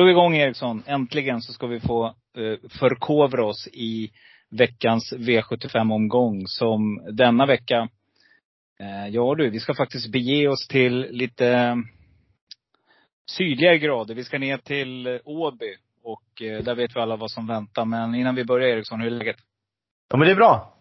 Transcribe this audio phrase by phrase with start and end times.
[0.00, 0.82] Är vi igång Eriksson.
[0.86, 4.10] Äntligen så ska vi få eh, förkovra oss i
[4.50, 7.88] veckans V75-omgång som denna vecka,
[8.80, 11.76] eh, ja du, vi ska faktiskt bege oss till lite eh,
[13.30, 14.14] sydligare grader.
[14.14, 17.84] Vi ska ner till eh, Åby och eh, där vet vi alla vad som väntar.
[17.84, 19.36] Men innan vi börjar Eriksson, hur är läget?
[20.10, 20.74] Ja men det är bra.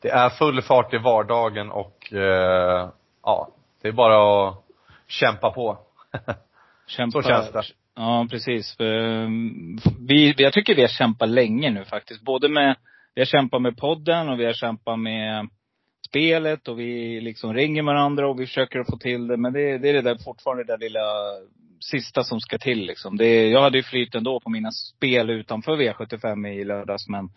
[0.00, 2.90] Det är full fart i vardagen och eh,
[3.22, 3.48] ja,
[3.82, 4.64] det är bara att
[5.06, 5.78] kämpa på.
[6.86, 7.22] Kämpa.
[7.22, 7.62] Så känns det.
[8.00, 8.76] Ja, precis.
[8.80, 12.22] Mm, vi, jag tycker vi har kämpat länge nu faktiskt.
[12.22, 12.76] Både med,
[13.14, 15.48] vi har kämpat med podden och vi har kämpat med
[16.08, 19.36] spelet och vi liksom ringer varandra och vi försöker att få till det.
[19.36, 21.00] Men det, det är det där fortfarande det där lilla
[21.80, 23.16] sista som ska till liksom.
[23.16, 27.28] Det, jag hade ju flyt ändå på mina spel utanför V75 i lördags men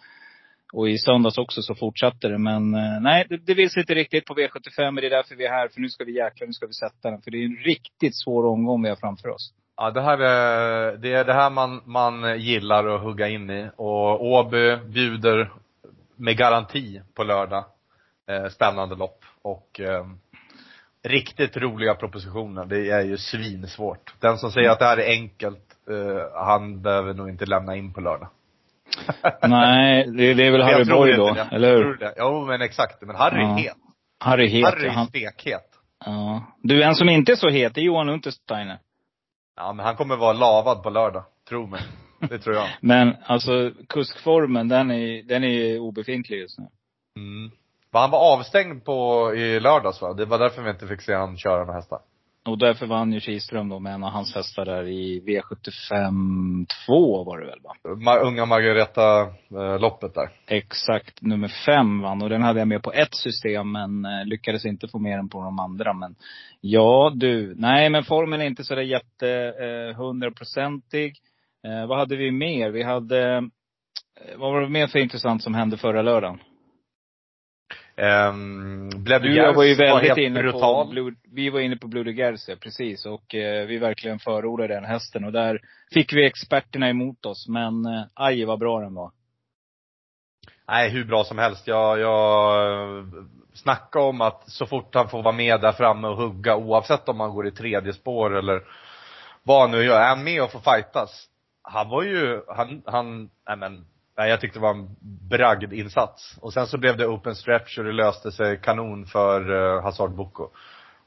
[0.74, 2.38] och i söndags också så fortsatte det.
[2.38, 4.92] Men eh, nej, det, det vill sig inte riktigt på V75.
[4.92, 5.68] Men det är därför vi är här.
[5.68, 7.22] För nu ska vi jäkla, nu ska vi sätta den.
[7.22, 9.54] För det är en riktigt svår omgång vi har framför oss.
[9.78, 13.70] Ja, det här är, det är det här man, man gillar att hugga in i.
[13.76, 15.52] Och Åby bjuder
[16.16, 17.66] med garanti på lördag.
[18.30, 19.26] Eh, spännande lopp.
[19.42, 20.06] Och eh,
[21.04, 22.66] riktigt roliga propositioner.
[22.66, 24.14] Det är ju svinsvårt.
[24.20, 27.94] Den som säger att det här är enkelt, eh, han behöver nog inte lämna in
[27.94, 28.28] på lördag.
[29.42, 31.48] Nej, det, det är väl Harry inte då, det.
[31.52, 31.84] eller Jag hur?
[31.84, 32.14] tror det.
[32.18, 33.02] Jo men exakt.
[33.02, 33.50] Men Harry Ja.
[33.54, 33.74] är het.
[34.20, 34.66] Harry het.
[34.66, 35.64] Harry är stekhet.
[36.06, 36.44] ja.
[36.64, 38.78] Du, en som inte är så het, är Johan Untersteiner.
[39.56, 41.24] Ja men han kommer vara lavad på lördag.
[41.50, 41.82] Tro mig.
[42.30, 42.68] Det tror jag.
[42.82, 46.68] Men alltså, kuskformen, den är, den är obefintlig just nu.
[47.16, 47.52] Mm.
[47.92, 50.14] Men Han var avstängd på, i lördags va?
[50.14, 52.00] Det var därför vi inte fick se han köra några hästar.
[52.46, 57.24] Och därför vann ju Kihlström då med en av hans hästar där i V75 2
[57.24, 57.96] var det väl va?
[57.96, 60.30] Ma unga Margareta-loppet där.
[60.48, 62.22] Exakt, nummer fem vann.
[62.22, 65.30] Och den hade jag med på ett system men eh, lyckades inte få med den
[65.30, 65.94] på de andra.
[65.94, 66.16] Men
[66.62, 71.16] ja du, nej men formen är inte så där jätte eh, hundraprocentig.
[71.68, 72.70] Eh, vad hade vi mer?
[72.70, 73.42] Vi hade, eh,
[74.38, 76.40] vad var det mer för intressant som hände förra lördagen?
[77.96, 80.86] Um, blev Du jag var ju väldigt helt inne brutal.
[80.86, 83.06] på, Blue, vi var inne på Blue de precis.
[83.06, 85.26] Och eh, vi verkligen förordade den hästen.
[85.26, 85.60] Och där
[85.94, 87.48] fick vi experterna emot oss.
[87.48, 89.12] Men eh, aj vad bra den var.
[90.68, 91.68] Nej, hur bra som helst.
[91.68, 93.06] Jag, jag
[93.54, 97.20] snacka om att så fort han får vara med där framme och hugga, oavsett om
[97.20, 98.62] han går i tredje spår eller
[99.44, 101.28] vad han nu gör, är han med och får fightas.
[101.64, 103.86] Han var ju, han, han, nej men,
[104.18, 104.96] nej jag tyckte det var en
[105.30, 106.38] bragd insats.
[106.42, 110.12] Och sen så blev det open stretch och det löste sig kanon för uh, Hazard
[110.12, 110.50] Boko.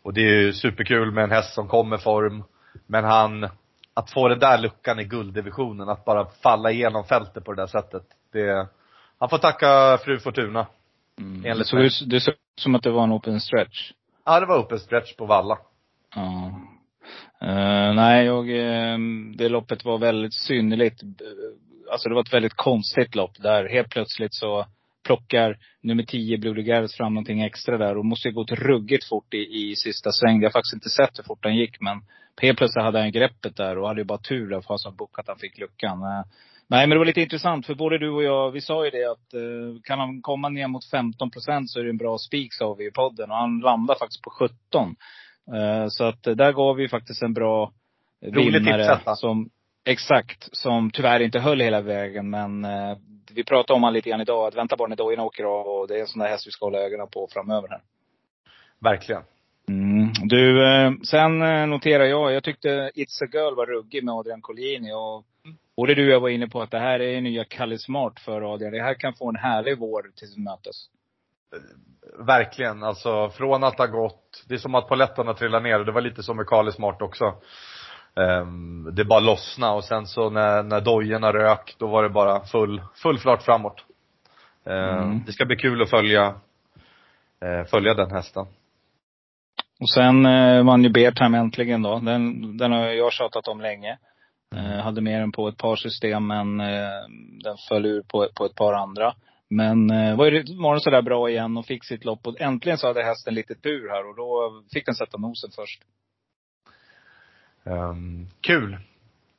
[0.02, 2.44] Och det är ju superkul med en häst som kommer form.
[2.86, 3.48] Men han,
[3.94, 7.66] att få den där luckan i gulddivisionen, att bara falla igenom fältet på det där
[7.66, 8.02] sättet.
[8.32, 8.68] Det,
[9.18, 10.66] han får tacka fru Fortuna.
[11.18, 11.42] Mm.
[11.42, 13.92] Det, Enligt såg, ut- det såg ut som att det var en open stretch.
[14.24, 15.58] Ja, det var open stretch på Valla.
[16.14, 16.60] Ja.
[17.40, 18.98] Eh, nej, jag, eh,
[19.36, 21.02] det loppet var väldigt synnerligt.
[21.90, 24.66] Alltså det var ett väldigt konstigt lopp där helt plötsligt så
[25.04, 29.34] plockar nummer 10 Blue Gareth fram någonting extra där och måste ju gått ruggigt fort
[29.34, 29.38] i,
[29.70, 30.40] i sista sväng.
[30.40, 32.02] Jag har faktiskt inte sett hur fort han gick men
[32.42, 35.18] helt plötsligt hade han greppet där och hade ju bara tur där för som bock
[35.18, 36.02] att han fick luckan.
[36.02, 36.24] Eh,
[36.68, 39.04] Nej men det var lite intressant för både du och jag, vi sa ju det
[39.10, 42.54] att eh, kan han komma ner mot 15 procent så är det en bra spik
[42.54, 44.96] sa vi i podden och han landade faktiskt på 17.
[45.54, 47.72] Eh, Så att där gav vi faktiskt en bra
[48.22, 49.16] Rolig vinnare tipsetta.
[49.16, 49.50] som,
[49.84, 52.96] exakt, som tyvärr inte höll hela vägen men eh,
[53.34, 55.88] vi pratade om han lite grann idag, att vänta bara när dojorna åker av och
[55.88, 57.80] det är en sån där häst vi ska hålla ögonen på framöver här.
[58.78, 59.22] Verkligen.
[59.68, 60.12] Mm.
[60.22, 64.42] Du, eh, sen eh, noterar jag, jag tyckte It's a Girl var ruggig med Adrian
[64.42, 65.24] Collini och
[65.76, 68.54] både du och jag var inne på att det här är nya Kalle Smart för
[68.54, 68.72] Adrian.
[68.72, 70.76] Det här kan få en härlig vår till mötes.
[72.26, 72.82] Verkligen.
[72.82, 75.78] Alltså från att ha gått, det är som att polletterna trillar ner.
[75.78, 77.34] Det var lite som med Carly Smart också.
[78.20, 82.40] Ehm, det bara lossna och sen så när, när dojorna rök, då var det bara
[82.40, 83.84] full, full fart framåt.
[84.66, 85.22] Ehm, Mm.
[85.26, 86.34] Det ska bli kul att följa,
[87.42, 88.46] eh, följa den hästen.
[89.80, 91.98] Och sen eh, vann ju Bertheim äntligen då.
[91.98, 93.98] Den, den har jag tjatat om länge.
[94.56, 97.06] Eh, hade med den på ett par system men eh,
[97.44, 99.14] den föll ur på, på ett par andra.
[99.50, 102.26] Men eh, var, var den sådär bra igen och fick sitt lopp.
[102.26, 105.82] Och äntligen så hade hästen lite tur här och då fick den sätta nosen först.
[107.64, 108.78] Um, kul.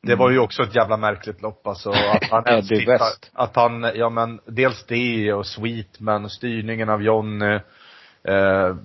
[0.02, 1.90] Det var ju också ett jävla märkligt lopp alltså.
[2.14, 3.32] Att han ens West.
[3.34, 7.60] Att han, ja men dels det och Sweetman styrningen av Johnny.
[8.24, 8.76] Eh,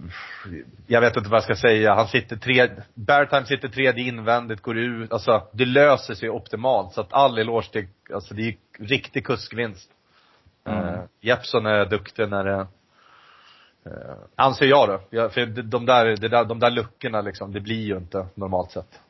[0.86, 1.94] jag vet inte vad jag ska säga.
[1.94, 5.12] Han sitter tre, Beartime sitter tredje invändigt, går ut.
[5.12, 6.92] Alltså det löser sig optimalt.
[6.92, 9.90] Så att all eloge till, alltså det är riktig kuskvinst.
[10.64, 10.88] Mm.
[10.88, 12.66] Eh, Jeppson är duktig när det
[13.86, 15.00] eh, Anser jag då.
[15.10, 18.26] Ja, för de de där, det där, de där luckorna liksom, det blir ju inte
[18.34, 19.00] normalt sett.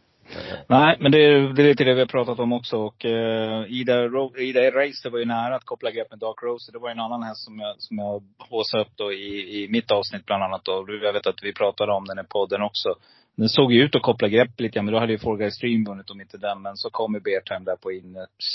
[0.68, 2.76] Nej, men det, är- det är lite det vi har pratat om också.
[2.76, 6.42] Och uh, Ida, Ro- Ida Race, det var ju nära att koppla grepp med Dark
[6.42, 6.72] Rose.
[6.72, 9.68] Det var ju en annan häst som jag, som jag haussade upp då i, i
[9.68, 10.86] mitt avsnitt bland annat då.
[11.02, 12.88] Jag vet att vi pratade om den i podden också.
[13.36, 15.84] Den såg ju ut att koppla grepp lite grann, men då hade ju Fall Stream
[15.84, 16.62] vunnit om inte den.
[16.62, 17.90] Men så kom ju Beartime där på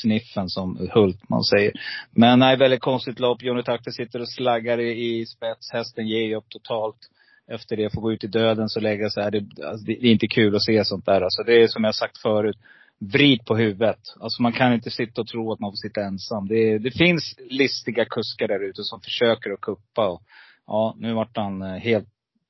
[0.01, 1.71] sniffen som Hultman säger.
[2.11, 3.43] Men nej, väldigt konstigt lopp.
[3.43, 5.71] Johnny Takter sitter och slaggar i, i spets.
[5.73, 6.97] Hästen ger ju upp totalt
[7.47, 9.31] efter det får gå ut i döden så lägga sig här.
[9.31, 11.21] Det, alltså, det är inte kul att se sånt där.
[11.21, 12.57] Alltså, det är som jag sagt förut.
[12.99, 13.99] Vrid på huvudet.
[14.19, 16.47] Alltså man kan inte sitta och tro att man får sitta ensam.
[16.47, 20.07] Det, det finns listiga kuskar där ute som försöker att kuppa.
[20.07, 20.21] Och,
[20.67, 22.07] ja, nu vart han eh, helt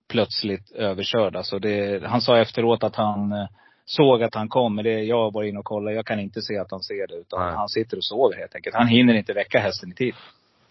[0.07, 1.35] plötsligt överkörd.
[1.35, 3.47] Alltså det, han sa efteråt att han eh,
[3.85, 4.75] såg att han kom.
[4.75, 5.95] Men det, jag var inne och kollade.
[5.95, 7.15] Jag kan inte se att han ser det.
[7.15, 7.55] Utan Nej.
[7.55, 8.75] han sitter och sover helt enkelt.
[8.75, 10.15] Han hinner inte väcka hästen i tid.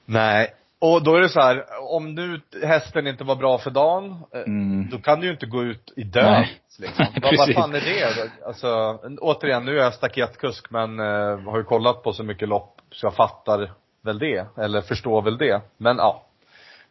[0.05, 0.55] Nej.
[0.81, 4.41] Och då är det så här, om nu hästen inte var bra för dagen, eh,
[4.41, 4.89] Mm.
[4.91, 6.47] då kan du ju inte gå ut i död.
[6.79, 7.07] Liksom.
[7.23, 8.31] Vad, fan är det?
[8.47, 12.81] Alltså, återigen, nu är jag staketkusk men eh, har ju kollat på så mycket lopp
[12.93, 13.71] så jag fattar
[14.03, 14.47] väl det.
[14.59, 15.61] Eller förstår väl det.
[15.77, 16.23] Men ja.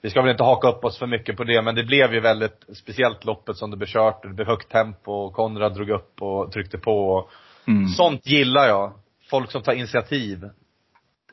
[0.02, 2.20] Vi ska väl inte haka upp oss för mycket på det, men det blev ju
[2.20, 4.24] väldigt speciellt loppet som det blev kört.
[4.24, 7.10] Det blev högt tempo och Konrad drog upp och tryckte på.
[7.10, 7.30] Och
[7.68, 7.88] Mm.
[7.88, 8.94] Sånt gillar jag.
[9.30, 10.50] Folk som tar initiativ.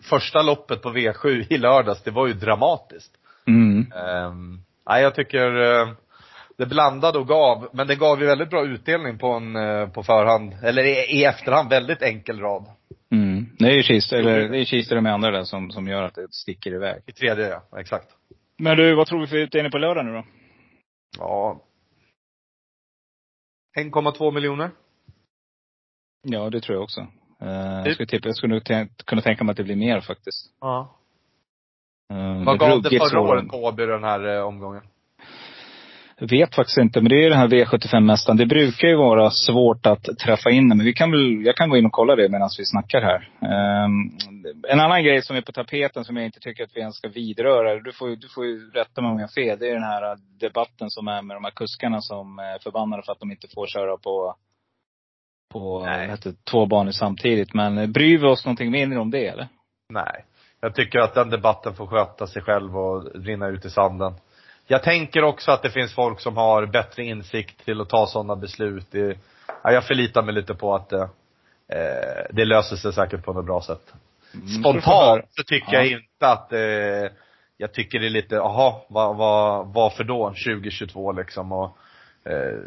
[0.03, 3.13] Första loppet på V7 i lördags, det var ju dramatiskt.
[3.47, 3.93] Mm.
[3.93, 5.93] Um, nej, jag tycker uh,
[6.61, 10.03] det blandade och gav, men det gav ju väldigt bra utdelning på en, eh, på
[10.03, 12.67] förhand, eller i, i efterhand, väldigt enkel rad.
[13.13, 13.47] Mm.
[13.59, 16.15] Det är ju Kister, eller det är och de andra där som, som gör att
[16.15, 17.03] det sticker iväg.
[17.07, 17.79] I tredje, ja.
[17.79, 18.09] Exakt.
[18.59, 20.25] Men du, vad tror vi för utdelning på lördag nu då?
[21.19, 21.63] Ja.
[23.79, 24.71] 1,2 miljoner.
[26.23, 27.07] Ja, det tror jag också.
[27.43, 28.63] Uh, Det- jag skulle tippa, jag skulle nog
[29.07, 30.47] kunna tänka mig att det blir mer faktiskt.
[30.61, 30.91] Ja.
[32.13, 34.83] Uh, Vad gav det förra året på Åby den här eh, omgången?
[36.19, 38.37] Jag vet faktiskt inte, men det är ju den här V75-mästaren.
[38.37, 41.77] Det brukar ju vara svårt att träffa in men vi kan väl, jag kan gå
[41.77, 43.29] in och kolla det medan vi snackar här.
[43.51, 44.11] Ehm,
[44.69, 47.09] en annan grej som är på tapeten som jag inte tycker att vi ens ska
[47.09, 49.75] vidröra, du får, ju- du får ju rätta mig om jag har fel, det är
[49.75, 53.31] den här debatten som är med de här kuskarna som är förbannade för att de
[53.31, 54.35] inte får köra på,
[55.53, 55.87] på
[56.23, 57.55] det, två banor samtidigt.
[57.55, 59.49] Men bryr vi oss någonting mindre om det eller?
[59.89, 60.25] Nej.
[60.61, 64.15] Jag tycker att den debatten får sköta sig själv och rinna ut i sanden.
[64.67, 68.37] Jag tänker också att det finns folk som har bättre insikt till att ta sådana
[68.37, 68.87] beslut.
[68.91, 69.19] Det,
[69.63, 71.07] ja, jag förlitar mig lite på att eh,
[72.31, 73.93] det löser sig säkert på något bra sätt.
[74.35, 74.47] Mm.
[74.49, 75.97] Spontant så tycker jag Ja.
[75.99, 77.13] inte att eh,
[77.57, 81.77] jag tycker det är lite, aha, vad, vad, varför då 2022 liksom och
[82.25, 82.59] eh,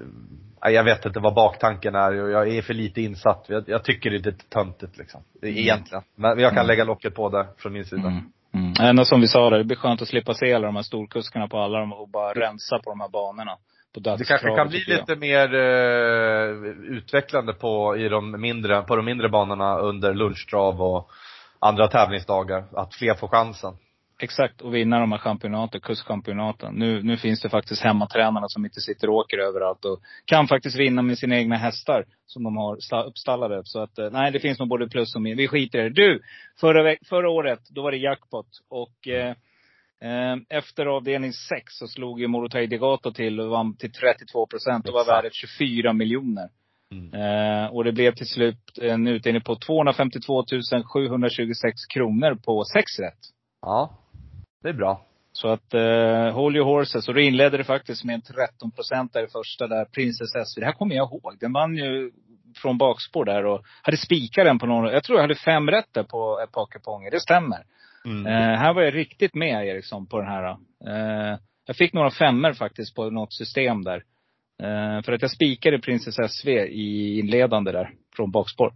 [0.72, 3.46] jag vet inte vad baktanken är och jag är för lite insatt.
[3.48, 5.24] Jag, jag tycker det är lite töntigt liksom.
[5.42, 6.04] Det är Egentligen.
[6.16, 6.68] Men jag kan Mm.
[6.68, 8.08] lägga locket på där från min sida.
[8.08, 8.24] Mm.
[8.54, 8.74] Mm.
[8.80, 11.48] Ändå som vi sa där, det blir skönt att slippa se alla de här storkuskarna
[11.48, 13.58] på alla de och bara rensa på de här banorna.
[13.94, 16.50] På Det kanske kan bli lite mer eh,
[16.98, 21.12] utvecklande på, i de mindre, på de mindre banorna under lunchtrav och
[21.60, 22.64] andra tävlingsdagar.
[22.74, 23.74] Att fler får chansen.
[24.20, 26.74] Exakt, och vinna de här championaten, kustchampionaten.
[26.76, 30.80] Nu, nu finns det faktiskt hemmatränarna som inte sitter och åker överallt och kan faktiskt
[30.80, 33.62] vinna med sina egna hästar som de har sta- uppstallade.
[33.66, 35.40] Så att, eh, nej det finns nog både plus och minus.
[35.40, 35.90] Vi skiter i det.
[35.90, 36.22] Du!
[36.60, 38.48] Förra, förra året, då var det jackpot.
[38.70, 39.30] Och eh,
[40.02, 44.88] eh, efter avdelning 6 så slog ju Morotai Degato till och vann till 32 procent.
[44.88, 46.50] och var värdet 24 miljoner.
[46.92, 47.14] Mm.
[47.14, 50.44] Eh, och det blev till slut en utdelning på 252
[50.94, 53.20] 726 kronor på sex rätt.
[53.62, 54.00] Ja.
[54.64, 55.06] Det är bra.
[55.32, 57.08] Så att, eh, hold your horses.
[57.08, 60.60] Och då inledde det faktiskt med en 13 procent där i första där, Princess SV.
[60.60, 61.38] Det här kommer jag ihåg.
[61.40, 62.12] Den vann ju
[62.62, 65.94] från bakspår där och hade spikat den på någon, jag tror jag hade fem rätt
[65.94, 67.12] där på ett par kuponger.
[67.12, 67.64] Det stämmer.
[68.06, 68.26] Mm.
[68.26, 70.50] Eh, här var jag riktigt med Eriksson på den här.
[70.88, 74.04] Eh, jag fick några femmer faktiskt på något system där.
[74.64, 78.74] Eh, för att jag spikade Princess SV i inledande där, från bakspår.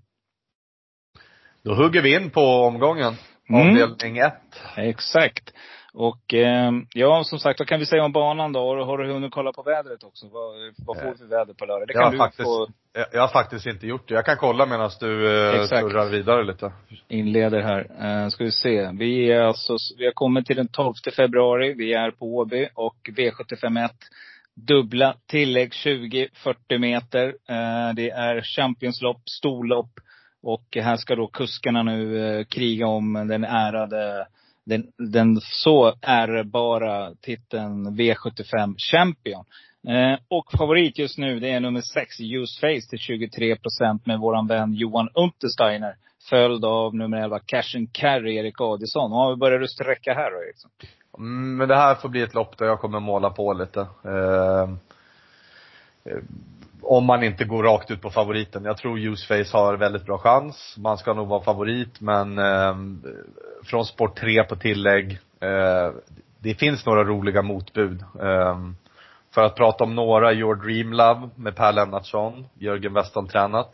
[1.63, 3.13] Då hugger vi in på omgången.
[3.49, 3.83] Mm.
[3.83, 4.33] Avdelning 1.
[4.75, 5.53] Exakt.
[5.93, 8.59] Och eh, ja, som sagt, vad kan vi säga om banan då?
[8.59, 10.27] Har, har du hunnit kolla på vädret också?
[10.27, 11.87] Vad, vad får vi för väder på lördag?
[11.87, 14.13] Det Jag kan du faktiskt, få jag, jag har faktiskt inte gjort det.
[14.13, 16.71] Jag kan kolla medan du eh, surrar vidare lite.
[17.07, 17.87] inleder här.
[18.01, 18.89] Eh, ska vi se.
[18.93, 21.73] Vi är alltså, vi har kommit till den 12 februari.
[21.73, 23.89] Vi är på Åby och V751.
[24.55, 27.27] Dubbla tillägg 20-40 meter.
[27.27, 29.91] Eh, det är Championslopp, storlopp.
[30.43, 34.27] Och här ska då kuskarna nu eh, kriga om den ärade,
[34.65, 39.45] den, den så ärbara titeln V75 Champion.
[39.87, 44.19] Eh, och favorit just nu, det är nummer 6, Use Face till 23 procent med
[44.19, 45.95] våran vän Johan Untersteiner.
[46.29, 49.13] Följd av nummer 11, Cash and Carry, Erik Adison.
[49.13, 50.71] Och vi börjar du sträcka här då Eriksson?
[51.17, 53.79] Mm, men det här får bli ett lopp där jag kommer måla på lite.
[54.03, 54.69] Eh,
[56.03, 56.21] eh,
[56.81, 58.65] om man inte går rakt ut på favoriten.
[58.65, 60.75] Jag tror Useface har väldigt bra chans.
[60.77, 62.75] Man ska nog vara favorit men eh,
[63.63, 65.19] från sport 3 på tillägg.
[65.39, 65.91] Eh,
[66.39, 68.03] det finns några roliga motbud.
[68.21, 68.57] Eh,
[69.33, 73.71] för att prata om några, Your Dream Love med Per Lennartsson, Jörgen Weston tränat.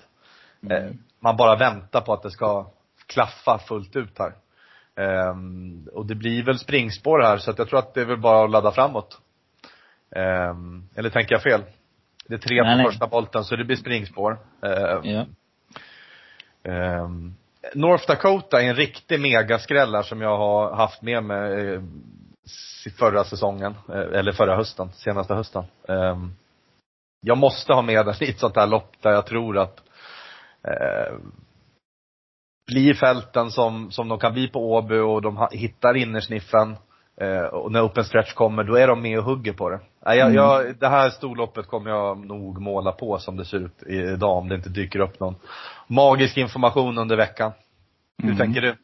[0.70, 2.66] Eh, man bara väntar på att det ska
[3.08, 4.34] klaffa fullt ut här.
[4.96, 8.22] Ehm, och det blir väl springspår här så att jag tror att det är väl
[8.22, 9.18] bara att ladda framåt.
[10.16, 11.64] Ehm, eller tänker jag fel?
[12.28, 12.86] Det är tre Nej, på nej.
[12.86, 14.40] första volten så det blir springspår.
[14.62, 15.26] Ehm, Ja.
[16.64, 17.36] ehm,
[17.76, 21.82] North Dakota är en riktig megaskräll här som jag har haft med mig eh,
[22.98, 25.64] förra säsongen, eh, eller förra hösten, senaste hösten.
[25.88, 26.32] Ehm,
[27.22, 29.84] jag måste ha med den i ett sånt här lopp där jag tror att
[30.64, 31.16] eh,
[32.68, 36.76] blir fälten som, som de kan bli på Åby och de hittar innersniffen
[37.24, 39.80] eh, och när open stretch kommer, då är de med och hugger på det.
[40.06, 40.34] Jag, Mm.
[40.34, 44.50] jag, det här storloppet kommer jag nog måla på som det ser ut idag om
[44.50, 45.36] det inte dyker upp någon
[45.88, 47.52] magisk information under veckan.
[48.18, 48.38] Hur Mm.
[48.38, 48.76] tänker du?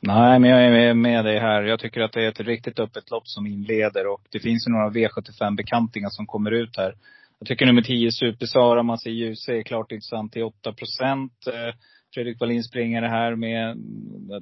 [0.00, 1.62] Nej, men jag är med- dig här.
[1.62, 4.72] Jag tycker att det är ett riktigt öppet lopp som inleder och det finns ju
[4.72, 6.94] några V75-bekantingar som kommer ut här.
[7.38, 11.32] Jag tycker nummer 10, Supersara, man ser ljus, är klart intressant till 8 procent.
[11.46, 11.74] Eh,
[12.14, 13.76] Fredrik Wallin springer det här med,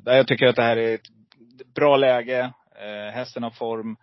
[0.04, 2.52] jag tycker att det här är ett bra läge.
[2.80, 3.96] Eh, hästen har form,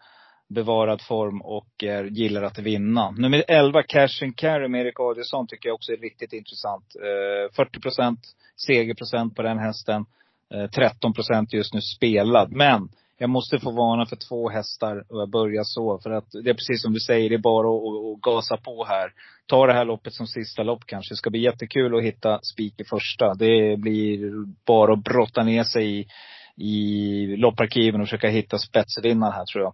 [0.48, 3.12] bevarad form och är, gillar att vinna.
[3.12, 6.86] Nummer 11, Cash and Carry med Erik Adielsson tycker jag också är riktigt intressant.
[6.96, 8.20] Eh, 40 procent
[8.68, 10.06] segerprocent på den hästen.
[10.54, 12.52] Eh, 13 procent just nu spelad.
[12.52, 16.00] Men jag måste få varna för två hästar och jag börjar så.
[16.04, 18.58] För att det är precis som du säger, det är bara att, att, att gasa
[18.58, 19.12] på här.
[19.46, 21.14] Ta det här loppet som sista lopp kanske.
[21.14, 23.34] Det ska bli jättekul att hitta spik i första.
[23.34, 24.32] Det blir
[24.66, 26.08] bara att brotta ner sig i,
[26.58, 29.74] i lopparkiven och försöka hitta spetsvinnaren här tror jag.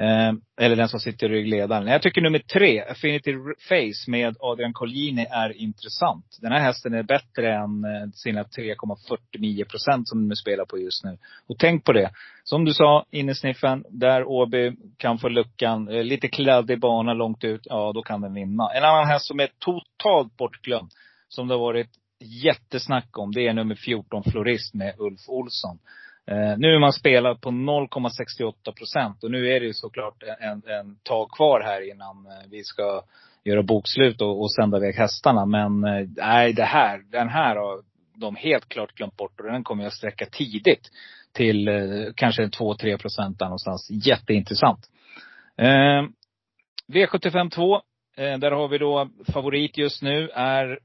[0.00, 1.86] Eh, eller den som sitter i ryggledaren.
[1.86, 3.34] Jag tycker nummer tre, Affinity
[3.68, 6.38] Face med Adrian Collini är intressant.
[6.40, 11.04] Den här hästen är bättre än eh, sina 3,49 procent som de spelar på just
[11.04, 11.18] nu.
[11.48, 12.10] Och tänk på det.
[12.44, 17.60] Som du sa, innesniffen, där Åby kan få luckan, eh, lite kladdig bana långt ut,
[17.64, 18.70] ja då kan den vinna.
[18.74, 20.90] En annan häst som är totalt bortglömd,
[21.28, 21.90] som det har varit
[22.44, 25.78] jättesnack om, det är nummer 14, Florist med Ulf Olsson.
[26.30, 30.62] Eh, nu är man spelat på 0,68 procent och nu är det ju såklart en,
[30.66, 33.02] en tag kvar här innan eh, vi ska
[33.44, 35.46] göra bokslut och, och sända iväg hästarna.
[35.46, 37.82] Men eh, nej, det här, den här har
[38.14, 40.90] de helt klart glömt bort och den kommer jag sträcka tidigt
[41.32, 41.74] till eh,
[42.16, 43.88] kanske 2-3 procent där någonstans.
[43.90, 44.90] Jätteintressant.
[45.56, 46.02] Eh,
[46.92, 47.74] V75 2,
[48.16, 50.78] eh, där har vi då favorit just nu är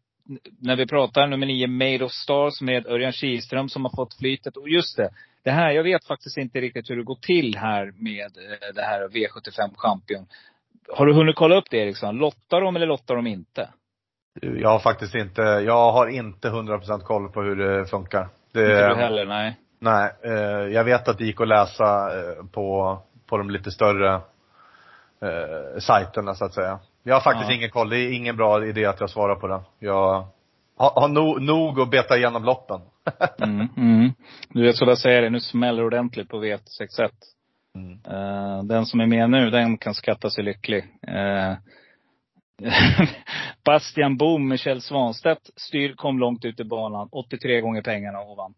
[0.60, 4.58] när vi pratar nummer nio, Made of Stars med Örjan Kihlström som har fått flytet.
[4.58, 5.10] Och just det,
[5.46, 8.82] det här, jag vet faktiskt inte riktigt hur det går till här med eh, det
[8.82, 10.28] här V75 Champion.
[10.94, 12.18] Har du hunnit kolla upp det Eriksson?
[12.18, 13.70] Lottar de eller lottar de inte?
[14.42, 18.28] Jag har faktiskt inte, jag har inte 100% koll på hur det funkar.
[18.54, 19.26] Det, Inte du heller?
[19.26, 19.56] Nej.
[19.80, 20.34] Nej, eh,
[20.74, 22.98] jag vet att det gick att läsa eh, på,
[23.30, 24.14] på de lite större
[25.22, 26.80] eh, sajterna så att säga.
[27.04, 27.56] Jag har faktiskt Ja.
[27.56, 29.62] ingen koll, det är ingen bra idé att jag svarar på det.
[29.80, 30.28] Jag
[30.78, 32.82] har, har nog, nog att beta igenom loppen.
[33.44, 34.14] Mm, mm.
[34.50, 37.10] Du jag säger det, nu smäller det ordentligt på V61.
[37.76, 38.00] Mm.
[38.08, 40.84] Eh, den som är med nu, den kan skatta sig lycklig.
[41.08, 41.54] Eh,
[43.66, 47.10] Bastian Boom med Kjell Svanstedt styr, kom långt ut i banan.
[47.12, 48.54] 83 gånger pengarna och vann.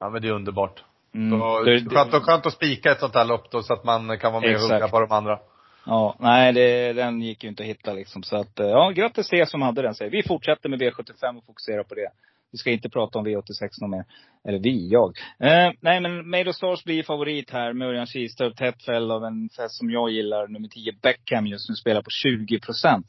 [0.00, 0.84] Ja men det är underbart.
[1.14, 1.40] Mm.
[1.40, 4.18] Så, Det- skönt, och skönt att spika ett sånt här lopp då så att man
[4.18, 4.72] kan vara med och Exakt.
[4.72, 5.38] hugga på de andra.
[5.86, 8.22] Ja, nej det, den gick ju inte att hitta liksom.
[8.22, 10.22] Så att, eh, ja, grattis till er som hade den säger vi.
[10.22, 12.08] Fortsätter med V75 och fokuserar på det.
[12.52, 14.04] Vi ska inte prata om V86 någon mer.
[14.48, 15.18] Eller vi, jag.
[15.40, 19.24] Eh, nej men Made of Stars blir favorit här med Örjan Kihlström, tätt fälld av
[19.24, 20.48] en fest som jag gillar.
[20.48, 23.06] Nummer 10 Beckham just nu spelar på 20 procent.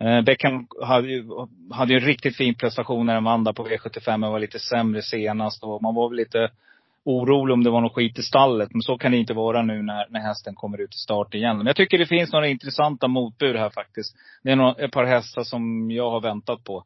[0.00, 1.24] Eh, Beckham hade ju,
[1.72, 4.58] hade ju en riktigt fin prestation när han vann där på V75, men var lite
[4.58, 5.64] sämre senast.
[5.64, 6.50] Och man var väl lite
[7.06, 8.68] orolig om det var något skit i stallet.
[8.72, 11.56] Men så kan det inte vara nu när, när hästen kommer ut i start igen.
[11.56, 14.16] Men jag tycker det finns några intressanta motbud här faktiskt.
[14.42, 16.84] Det är några, ett par hästar som jag har väntat på.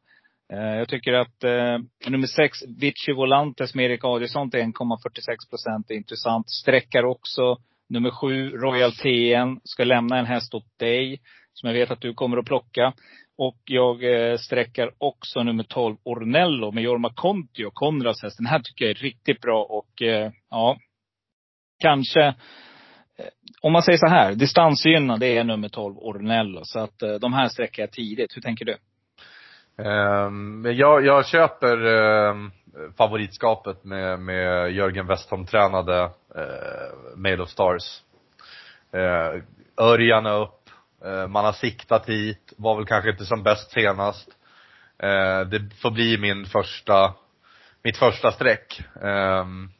[0.53, 5.91] Eh, jag tycker att eh, nummer sex, Vici Volantes med Erik Adielsson till 1,46 procent
[5.91, 6.49] är intressant.
[6.49, 7.57] Sträckar också.
[7.89, 11.21] Nummer sju, Royal TN, ska lämna en häst åt dig.
[11.53, 12.93] Som jag vet att du kommer att plocka.
[13.37, 18.37] Och jag eh, sträckar också nummer 12, Ornello med Jorma Kontio, Konrads häst.
[18.37, 20.77] Den här tycker jag är riktigt bra och eh, ja,
[21.79, 23.25] kanske eh,
[23.61, 26.61] om man säger så här, distansgynnad det är nummer 12, Ornello.
[26.63, 28.35] Så att eh, de här sträcker jag tidigt.
[28.37, 28.75] Hur tänker du?
[29.77, 32.51] Um, jag, jag köper um,
[32.97, 38.01] favoritskapet med, med Jörgen Westholm-tränade uh, eh, Mail of Stars.
[38.95, 39.43] Uh,
[39.77, 40.60] Örjan är upp,
[41.29, 44.29] man har siktat hit, var väl kanske inte som bäst senast.
[45.03, 47.13] Uh, det får bli min första,
[47.83, 48.81] mitt första streck.
[49.01, 49.71] Um,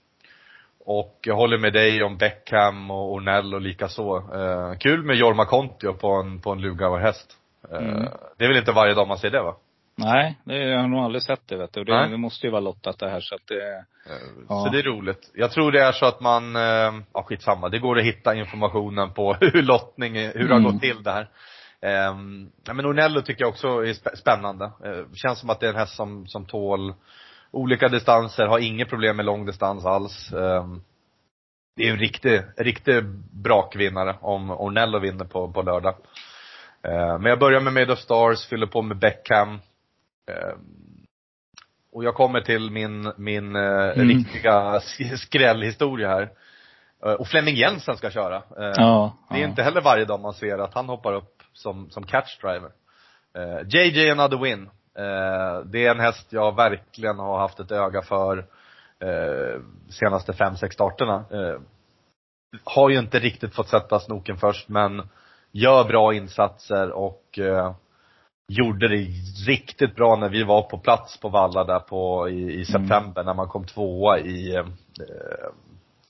[0.85, 4.17] och jag håller med dig om Beckham och Ornell och likaså.
[4.17, 7.37] Uh, kul med Jorma Kontio på en, på en Lugauer-häst.
[7.71, 8.07] Mm.
[8.37, 9.55] Det är väl inte varje dag man ser det va?
[9.95, 11.83] Nej, det, jag har nog aldrig sett det vet du.
[11.83, 14.11] Det, det måste ju vara lottat det här så att det, Eh,
[14.49, 14.63] Ja.
[14.65, 15.31] Så det är roligt.
[15.33, 19.13] Jag tror det är så att man, eh, ja skitsamma, det går att hitta informationen
[19.13, 20.71] på hur lottning, hur det har Mm.
[20.71, 21.29] gått till det här.
[22.09, 24.65] Um, ja, men Ornello tycker jag också är spä- spännande.
[24.65, 26.93] Eh, känns som att det är en häst som, som tål
[27.51, 30.33] olika distanser, har inget problem med lång distans alls.
[30.33, 30.81] Ehm,
[31.75, 33.03] det är en riktig, riktig
[33.43, 35.95] brakvinnare om Ornello vinner på, på lördag.
[36.83, 39.59] Eh, men jag börjar med Made of Stars, fyller på med Beckham.
[40.31, 40.59] Ehm,
[41.93, 44.07] och jag kommer till min, min eh, Mm.
[44.07, 46.29] riktiga sk- skrällhistoria här.
[47.05, 48.35] Eh, och Flemming Jensen ska köra.
[48.35, 49.17] Eh, ja.
[49.29, 49.47] det är ja.
[49.47, 52.71] inte heller varje dag man ser att han hoppar upp som, som catch driver.
[53.37, 54.69] Eh, JJ Another Win.
[55.65, 58.45] Det är en häst jag verkligen har haft ett öga för
[59.89, 61.25] senaste fem, sex starterna.
[62.63, 65.07] Har ju inte riktigt fått sätta snoken först men
[65.51, 67.73] gör bra insatser och eh,
[68.51, 69.07] gjorde det
[69.47, 73.33] riktigt bra när vi var på plats på Valla där på, i, i september när
[73.33, 74.63] man kom tvåa i eh,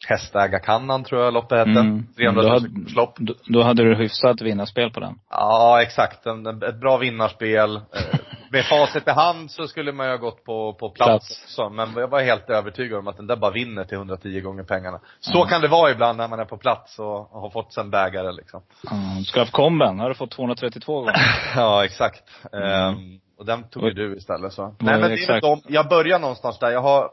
[0.08, 1.70] Hästägarkannan tror jag loppet hette.
[1.80, 2.06] Mm.
[2.18, 3.16] 300 Då 000 hade- lopp.
[3.20, 5.14] Då, då hade du hyfsat vinnarspel på den.
[5.30, 6.26] Ja, exakt.
[6.26, 7.80] En, en, ett bra vinnarspel.
[8.54, 11.44] Med facit i hand så skulle man ju ha gått på, på plats, Plats.
[11.44, 11.70] också.
[11.70, 15.00] Men jag var helt övertygad om att den där bara vinner till 110 gånger pengarna.
[15.20, 15.46] Så Ja.
[15.46, 17.06] kan det vara ibland när man är på plats och
[17.42, 18.62] har fått sig en bägare liksom.
[18.92, 19.24] Mm.
[19.24, 20.00] Skulle haft komben.
[20.00, 21.14] Har du fått 232 gånger.
[21.56, 22.24] Ja, exakt.
[22.52, 22.68] Mm.
[22.72, 24.76] Ehm, och den tog ju du istället så.
[24.80, 26.72] Nej men det är de, jag börjar någonstans där.
[26.72, 27.04] Jag har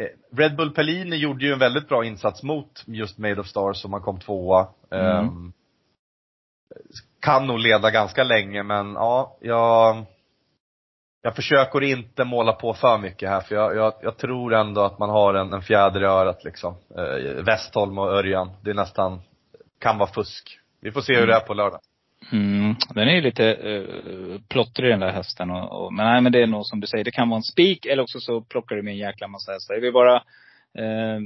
[0.00, 3.76] eh, Red Bull Pellini gjorde ju en väldigt bra insats mot just Made of Stars
[3.76, 4.66] som man kom tvåa.
[4.90, 5.06] Mm.
[5.18, 5.52] Ehm,
[7.22, 10.04] kan nog leda ganska länge men ja, jag
[11.22, 14.98] jag försöker inte måla på för mycket här för jag, jag, jag tror ändå att
[14.98, 16.74] man har en, en fjäder i örat liksom.
[16.96, 18.50] Eh, Westholm och Örjan.
[18.60, 19.20] Det är nästan,
[19.80, 20.58] kan vara fusk.
[20.80, 21.80] Vi får se hur det är på lördag.
[22.32, 22.76] Mm.
[22.94, 25.50] Den är ju lite uh, plottrig den där hästen.
[25.50, 27.42] Och, och, men nej men det är nog som du säger, det kan vara en
[27.42, 29.74] spik eller också så plockar du med en jäkla massa hästar.
[29.74, 30.22] Jag vill bara
[30.78, 31.20] eh,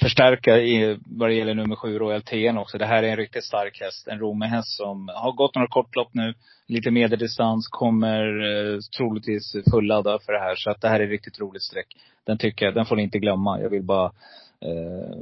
[0.00, 2.78] förstärka i, vad det gäller nummer sju, Royal TN också.
[2.78, 4.08] Det här är en riktigt stark häst.
[4.08, 6.34] En romerhäst som har gått några kortlopp nu.
[6.68, 10.54] Lite medeldistans, kommer eh, troligtvis fulladdad för det här.
[10.56, 11.86] Så att det här är riktigt roligt streck.
[12.26, 13.60] Den tycker jag, den får ni inte glömma.
[13.60, 14.06] Jag vill bara
[14.60, 15.16] eh,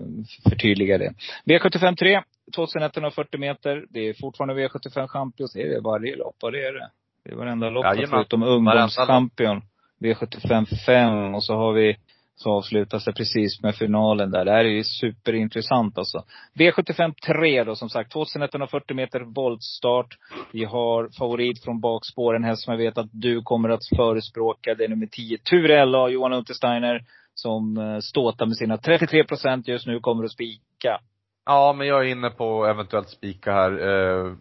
[0.50, 1.12] förtydliga det.
[1.44, 2.22] V75 3,
[2.56, 3.84] 2140 meter.
[3.90, 5.52] Det är fortfarande V75 Champions.
[5.52, 6.36] Det är det varje lopp.
[6.40, 6.90] Vad är det?
[7.24, 8.10] Det är varenda lopp Jajamän.
[8.10, 9.62] förutom ungdomschampion.
[10.00, 11.96] V75 5 och så har vi
[12.42, 14.44] så avslutas det precis med finalen där.
[14.44, 16.24] Det här är ju superintressant alltså.
[16.54, 18.12] V75 3 då som sagt.
[18.12, 20.18] 2140 meter voltstart.
[20.52, 22.36] Vi har favorit från bakspår.
[22.36, 24.74] En häst som jag vet att du kommer att förespråka.
[24.74, 25.38] Det är nummer 10.
[25.38, 27.04] Ture LA, Johan Untersteiner.
[27.34, 30.00] Som eh, ståtar med sina 33 procent just nu.
[30.00, 31.00] Kommer att spika.
[31.46, 33.72] Ja, men jag är inne på eventuellt spika här.
[33.88, 34.32] Eh,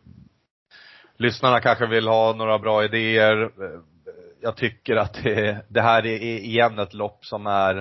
[1.18, 3.42] lyssnarna kanske vill ha några bra idéer.
[3.44, 3.80] Eh,
[4.42, 7.78] jag tycker att det, det här är igen ett lopp som är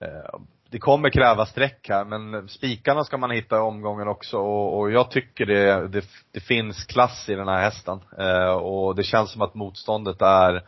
[0.00, 0.40] eh,
[0.72, 4.92] det kommer kräva streck här, men spikarna ska man hitta i omgången också och, och
[4.92, 8.00] jag tycker det, det, det finns klass i den här hästen.
[8.18, 10.62] Eh, och det känns som att motståndet är eh,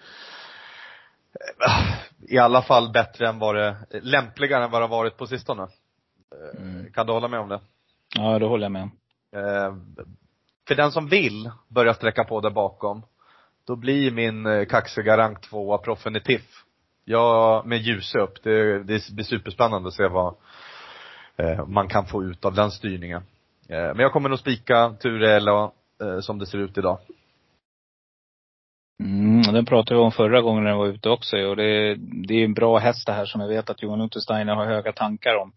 [2.21, 5.63] i alla fall bättre än vad det, lämpligare än vad det har varit på sistone.
[5.63, 6.93] Eh, Mm.
[6.93, 7.61] Kan du hålla med om det?
[8.15, 8.91] Ja, det håller jag med om.
[10.69, 13.03] För den som vill börja sträcka på där bakom,
[13.67, 15.79] då blir min eh, kaxiga rank tvåa
[16.25, 16.65] TIFF.
[17.05, 18.43] Jag, med ljus upp.
[18.43, 20.35] Det, det blir superspännande att se vad
[21.37, 23.23] eh, man kan få ut av den styrningen.
[23.69, 25.71] Eh, men jag kommer nog spika Ture Ella,
[26.03, 26.99] eh, som det ser ut idag.
[29.01, 32.35] Mm, den pratade vi om förra gången när jag var ute också och det, det
[32.35, 35.37] är en bra häst det här som jag vet att Johan Untersteiner har höga tankar
[35.37, 35.53] om.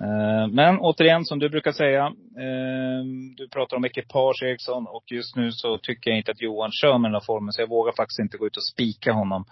[0.00, 2.06] Eh, men återigen, som du brukar säga.
[2.36, 3.04] Eh,
[3.36, 6.98] du pratar om ekipage Eriksson och just nu så tycker jag inte att Johan kör
[6.98, 7.52] med den här formen.
[7.52, 9.44] Så jag vågar faktiskt inte gå ut och spika honom.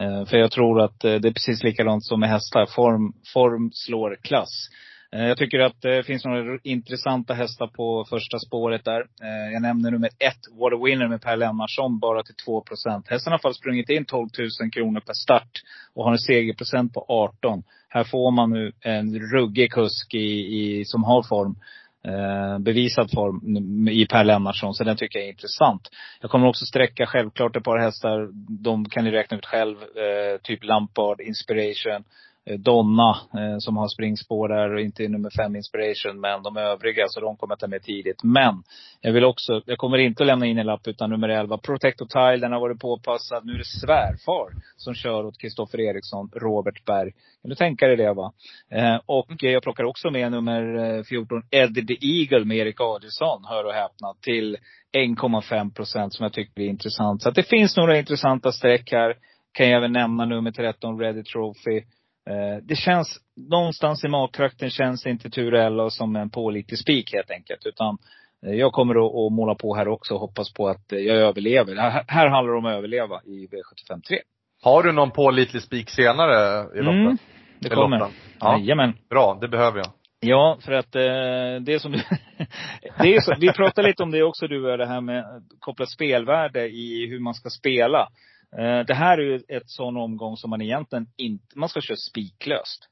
[0.00, 2.66] Eh, för jag tror att det är precis likadant som med hästar.
[2.66, 4.68] Form, form slår klass.
[5.12, 9.00] Eh, jag tycker att det finns några intressanta hästar på första spåret där.
[9.00, 13.08] Eh, jag nämner nummer ett, Water Winner med Per Lennartsson, bara till 2 procent.
[13.08, 14.28] Hästen har faktiskt sprungit in 12
[14.60, 15.50] 000 kronor per start
[15.94, 17.62] och har en segerprocent på 18.
[17.88, 21.56] Här får man nu en ruggig kusk i, i, som har form.
[22.04, 24.74] Eh, bevisad form i Per Lennartsson.
[24.74, 25.88] Så den tycker jag är intressant.
[26.20, 28.28] Jag kommer också sträcka självklart ett par hästar.
[28.62, 29.76] De kan ni räkna ut själv.
[29.76, 32.04] Eh, typ Lampard, Inspiration
[32.48, 36.20] eh, Donna eh, som har springspår där och inte är nummer fem Inspiration.
[36.20, 38.22] Men de övriga, så de kommer jag ta med tidigt.
[38.22, 38.62] Men
[39.00, 41.58] jag vill också, jag kommer inte att lämna in en lapp utan nummer 11.
[41.58, 43.46] Protector Tile, den har varit påpassad.
[43.46, 47.12] Nu är det svärfar som kör åt Kristoffer Eriksson, Robert Berg.
[47.42, 48.32] Kan du tänka dig det va?
[48.70, 52.80] Eh, och eh, jag plockar också med nummer eh, 14, Eddie the Eagle med Erik
[52.80, 54.56] Adielsson, hör och häpna, till
[54.96, 57.22] 1,5 procent som jag tycker är intressant.
[57.22, 59.14] Så att det finns några intressanta streck här.
[59.52, 61.82] Kan jag även nämna nummer 13, Ready Trophy.
[62.28, 67.66] Eh, det känns, någonstans i magtrakten känns inte Turello som en pålitlig spik helt enkelt.
[67.66, 67.98] Utan
[68.46, 71.16] eh, jag kommer att, att måla på här också och hoppas på att eh, jag
[71.16, 71.76] överlever.
[71.76, 74.18] Här, här handlar det om att överleva i V75 3.
[74.62, 77.00] Har du någon pålitlig spik senare i loppet?
[77.00, 77.18] Mm,
[77.58, 77.98] det kommer.
[77.98, 78.14] loppen?
[78.40, 78.58] Ja.
[78.58, 78.94] Jajamän.
[79.10, 79.88] Bra, det behöver jag.
[80.20, 81.92] Ja, för att eh, det som
[82.98, 85.24] det är så, Vi pratade lite om det också du det här med
[85.58, 88.08] kopplat spelvärde i hur man ska spela.
[88.56, 91.96] Eh, det här är ju ett sån omgång som man egentligen inte, man ska köra
[91.96, 92.88] spiklöst.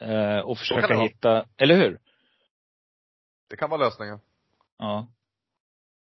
[0.00, 1.98] Eh, och försöka hitta, eller hur?
[3.50, 4.18] Det kan vara lösningen.
[4.78, 5.06] Ja.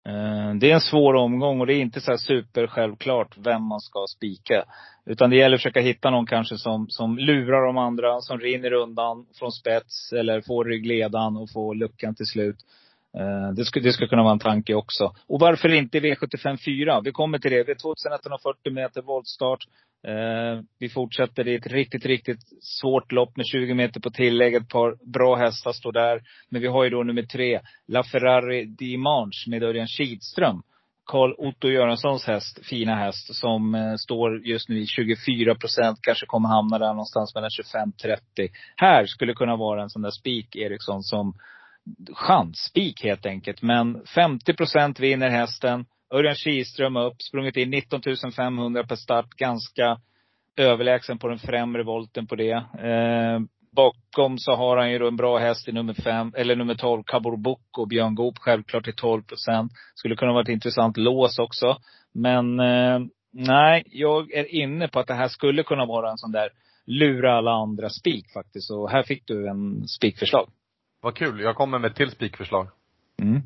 [0.05, 3.63] Eh, Det är en svår omgång och det är inte så här super självklart vem
[3.63, 4.65] man ska spika.
[5.05, 8.73] Utan det gäller att försöka hitta någon kanske som, som lurar de andra, som rinner
[8.73, 12.57] undan från spets eller får ryggledan och får luckan till slut.
[13.17, 15.13] Eh, det skulle, det skulle kunna vara en tanke också.
[15.27, 17.01] Och varför inte V75 4?
[17.01, 17.63] Vi kommer till det.
[17.63, 19.59] Det är 2140 meter voltstart.
[20.07, 21.47] Eh, Vi fortsätter.
[21.47, 24.53] i ett riktigt, riktigt svårt lopp med 20 meter på tillägg.
[24.55, 26.21] Ett par bra hästar står där.
[26.49, 30.61] Men vi har ju då nummer tre, LaFerrari Dimanche med Örjan Kihlström.
[31.05, 35.99] Karl Otto Göranssons häst, fina häst, som eh, står just nu i 24 procent.
[36.01, 38.49] Kanske kommer hamna där någonstans mellan 25-30.
[38.75, 41.33] Här skulle kunna vara en sån där spik, Eriksson, som
[42.13, 43.61] chansspik helt enkelt.
[43.61, 45.85] Men 50 procent vinner hästen.
[46.13, 48.01] Örjan Kihlström upp, sprungit in 19
[48.35, 49.29] 500 per start.
[49.29, 49.97] Ganska
[50.57, 52.51] överlägsen på den främre volten på det.
[52.83, 53.39] Eh,
[53.75, 57.03] bakom så har han ju då en bra häst i nummer fem, eller nummer 12,
[57.03, 59.71] Cabor Boko, Björn Goop självklart till 12 procent.
[59.95, 61.77] Skulle kunna vara ett intressant lås också.
[62.13, 62.99] Men eh,
[63.33, 66.49] nej, jag är inne på att det här skulle kunna vara en sån där
[66.85, 68.71] lura alla andra spik faktiskt.
[68.71, 70.49] Och här fick du en spikförslag.
[71.01, 71.39] Vad kul.
[71.39, 72.67] Jag kommer med ett till spikförslag.
[73.21, 73.41] Mm.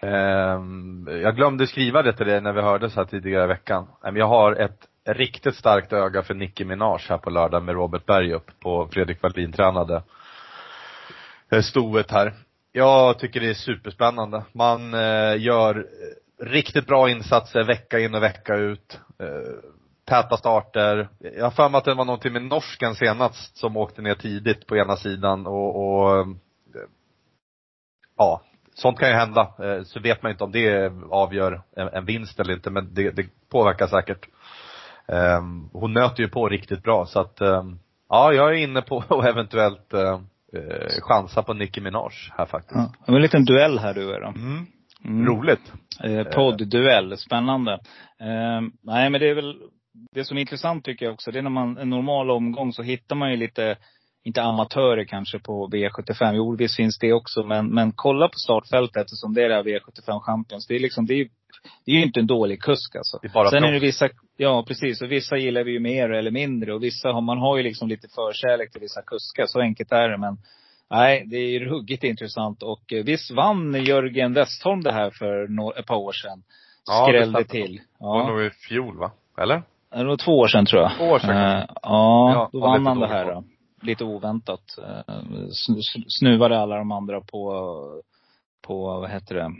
[0.00, 3.88] Ehm, jag glömde skriva det till dig när vi hördes här tidigare i veckan.
[4.02, 8.06] Men Jag har ett riktigt starkt öga för Nicki Minaj här på lördag med Robert
[8.06, 10.02] Berg upp på Fredrik Wallin tränade
[11.50, 12.34] eh, stoet här.
[12.72, 14.44] Jag tycker det är superspännande.
[14.52, 19.00] Man eh, gör eh, riktigt bra insatser vecka in och vecka ut.
[19.18, 19.70] Eh,
[20.08, 21.08] täta starter.
[21.18, 24.66] Jag har för mig att det var någonting med norsken senast som åkte ner tidigt
[24.66, 26.26] på ena sidan och, och eh,
[28.18, 28.42] ja,
[28.74, 29.40] sånt kan ju hända.
[29.40, 33.10] Eh, Så vet man inte om det avgör en, en vinst eller inte, men det,
[33.10, 34.28] det påverkar säkert.
[35.08, 37.78] Ehm, Hon nöter ju på riktigt bra så att, ehm,
[38.08, 40.20] ja, jag är inne på att eventuellt eh,
[40.52, 42.74] eh, chansa på Nicki Minaj här faktiskt.
[42.76, 44.26] Ja, det var en liten duell här du och då.
[44.28, 44.66] Mm.
[45.04, 45.26] Mm.
[45.26, 45.72] Roligt.
[46.04, 47.72] Eh, Podd-duell, spännande.
[48.20, 49.54] Eh, nej men det är väl,
[50.14, 52.82] det som är intressant tycker jag också, det är när man, en normal omgång så
[52.82, 53.76] hittar man ju lite,
[54.28, 56.32] inte amatörer kanske på V75.
[56.34, 59.62] Jo visst finns det också, men, men kolla på startfältet eftersom det är det här
[59.62, 60.66] V75 Champions.
[60.66, 61.28] Det är liksom, det är
[61.84, 63.18] det är ju inte en dålig kusk alltså.
[63.22, 66.10] Det är bara Sen är det vissa, ja precis, och vissa gillar vi ju mer
[66.10, 66.74] eller mindre.
[66.74, 69.46] Och vissa har, man har ju liksom lite förkärlek till vissa kuskar.
[69.46, 70.18] Så enkelt är det.
[70.18, 70.36] Men
[70.90, 72.62] nej, det är ju ruggigt intressant.
[72.62, 75.44] Och eh, visst vann Jörgen Westholm det här för
[75.80, 76.42] ett par år sedan.
[76.86, 77.74] Ja, det Skrällde till.
[77.76, 78.28] Det var Ja.
[78.28, 79.10] nog i fjol va?
[79.38, 79.62] Eller?
[79.90, 80.92] Det var två år sedan tror jag.
[80.96, 81.74] Två år sedan kanske.
[81.82, 83.44] ja, Ja, då vann han det här då.
[83.82, 84.78] Lite oväntat.
[84.78, 85.14] Eh,
[85.48, 88.02] sn- sn- Snuvade alla de andra på,
[88.66, 89.50] på, vad heter det,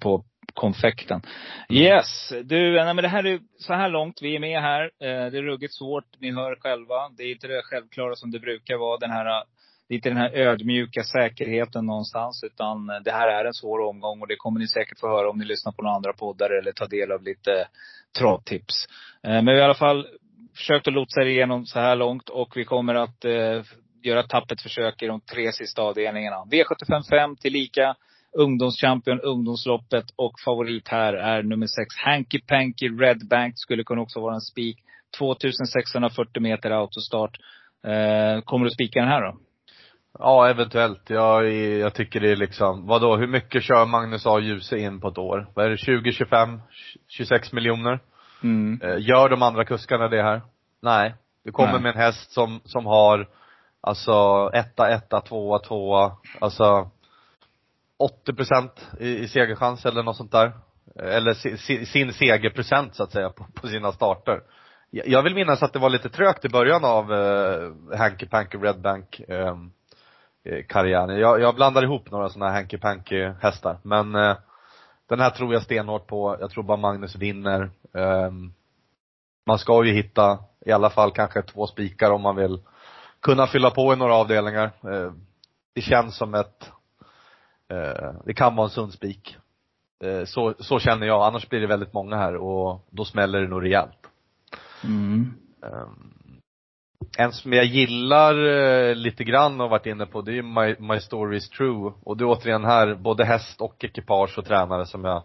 [0.00, 1.22] på konfekten.
[1.68, 1.82] Mm.
[1.82, 2.32] Yes!
[2.44, 4.22] Du, nej men det här är så här långt.
[4.22, 4.82] Vi är med här.
[4.84, 6.04] Eh, Det är ruggigt svårt.
[6.18, 7.08] Ni hör själva.
[7.16, 8.98] Det är inte det självklara som det brukar vara.
[8.98, 9.44] Den här
[9.88, 12.44] det är inte den här ödmjuka säkerheten någonstans.
[12.44, 15.38] Utan det här är en svår omgång och det kommer ni säkert få höra om
[15.38, 17.68] ni lyssnar på några andra poddar eller tar del av lite
[18.18, 18.86] travtips.
[19.22, 20.06] Eh, men vi har i alla fall
[20.56, 23.62] försökt att lotsa er igenom så här långt och vi kommer att eh,
[24.02, 26.36] göra ett tappert försök i de tre sista avdelningarna.
[26.36, 27.94] V755 tillika
[28.32, 33.54] ungdomschampion, ungdomsloppet och favorit här är nummer sex, Hanky Panky Red Bank.
[33.56, 34.78] Skulle kunna också vara en spik.
[35.18, 37.38] 2640 meter autostart.
[37.84, 39.38] Eh, kommer du spika den här då?
[40.18, 41.10] Ja, eventuellt.
[41.10, 44.40] Jag, jag tycker det är liksom, vadå, hur mycket kör Magnus A.
[44.40, 45.50] Djuse in på ett år?
[45.54, 46.60] Vad är det, 20, 25,
[47.08, 48.00] 26 miljoner?
[48.44, 48.80] Mm.
[48.82, 50.42] Eh, Gör de andra kuskarna det här?
[50.82, 51.14] Nej.
[51.44, 51.82] Du kommer Nej.
[51.82, 53.28] med en häst som, som har,
[53.80, 56.90] alltså, etta, etta, tvåa, tvåa, alltså
[57.98, 60.52] 80 procent i, i segerchans eller något sånt där.
[61.00, 64.40] Eller si, si, sin segerprocent så att säga på, på sina starter.
[64.90, 68.80] Jag vill minnas att det var lite trögt i början av eh, Hanky Panky Red
[68.80, 69.56] Bank eh,
[70.44, 71.18] eh, karriären.
[71.18, 73.78] Jag, jag blandar ihop några sådana här Hanky Panky hästar.
[73.82, 74.36] Men eh,
[75.08, 76.36] den här tror jag stenhårt på.
[76.40, 77.70] Jag tror bara Magnus vinner.
[77.94, 78.52] Ehm,
[79.46, 82.60] man ska ju hitta i alla fall kanske två spikar om man vill
[83.20, 84.70] kunna fylla på i några avdelningar.
[84.82, 85.12] Eh,
[85.72, 86.70] det känns som ett,
[87.68, 89.36] eh, det kan vara en sund spik.
[90.04, 91.22] Eh, så, så känner jag.
[91.26, 94.06] Annars blir det väldigt många här och då smäller det nog rejält.
[94.84, 95.34] Mm.
[95.62, 96.14] Ehm,
[97.18, 100.76] en som jag gillar eh, lite grann och varit inne på, det är ju My,
[100.78, 101.92] My Story is True.
[102.04, 105.22] Och det är återigen här, både häst och ekipage och tränare som jag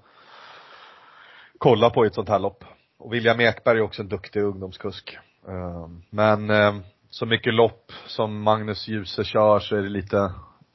[1.58, 2.64] kollar på i ett sånt här lopp.
[3.00, 5.18] Och William Ekberg är också en duktig ungdomskusk.
[5.48, 10.18] Ehm, Men ehm, så mycket lopp som Magnus Djuse kör så är det lite,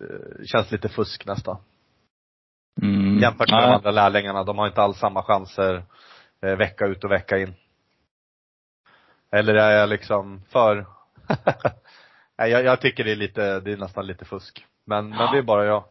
[0.01, 1.57] eh, känns lite fusk nästan.
[2.83, 3.19] Mm.
[3.19, 3.75] Jämfört med de Ja.
[3.75, 5.85] andra lärlingarna, de har inte alls samma chanser
[6.43, 7.55] eh, vecka ut och vecka in.
[9.33, 10.87] Eller är jag liksom för
[12.38, 14.64] Nej, jag, jag tycker det är lite, det är nästan lite fusk.
[14.87, 15.84] Men, men det är bara jag.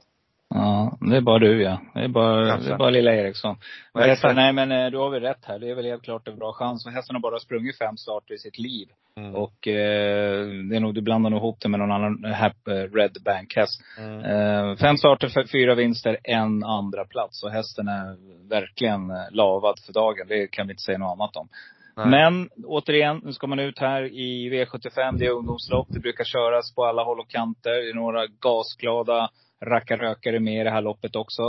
[0.56, 1.82] Ja, det är bara du ja.
[1.94, 2.70] Det är bara, Kanske.
[2.70, 3.56] det är bara lilla Eriksson.
[3.94, 4.36] Ja, exakt.
[4.36, 5.60] nej men eh, du har väl rätt här.
[5.60, 6.86] Det är väl helt klart en bra chans.
[6.86, 8.88] Och hästen har bara sprungit fem starter i sitt liv.
[9.18, 9.36] Mm.
[9.36, 12.96] Och eh, det är nog, du blandar nog ihop det med någon annan här, eh,
[12.96, 13.82] Red Bank häst.
[13.98, 14.20] Mm.
[14.20, 17.44] Eh, fem starter, fyra vinster, en andra plats.
[17.44, 18.18] Och hästen är
[18.50, 20.28] verkligen eh, lavad för dagen.
[20.28, 21.50] Det kan vi inte säga något annat om.
[21.96, 22.08] Nej.
[22.08, 25.18] Men återigen, nu ska man ut här i V75.
[25.18, 25.88] Det är ungdomslopp.
[25.90, 27.72] Det brukar köras på alla håll och kanter.
[27.72, 29.30] Det är några gasglada
[29.66, 31.44] rackarrökare med i det här loppet också.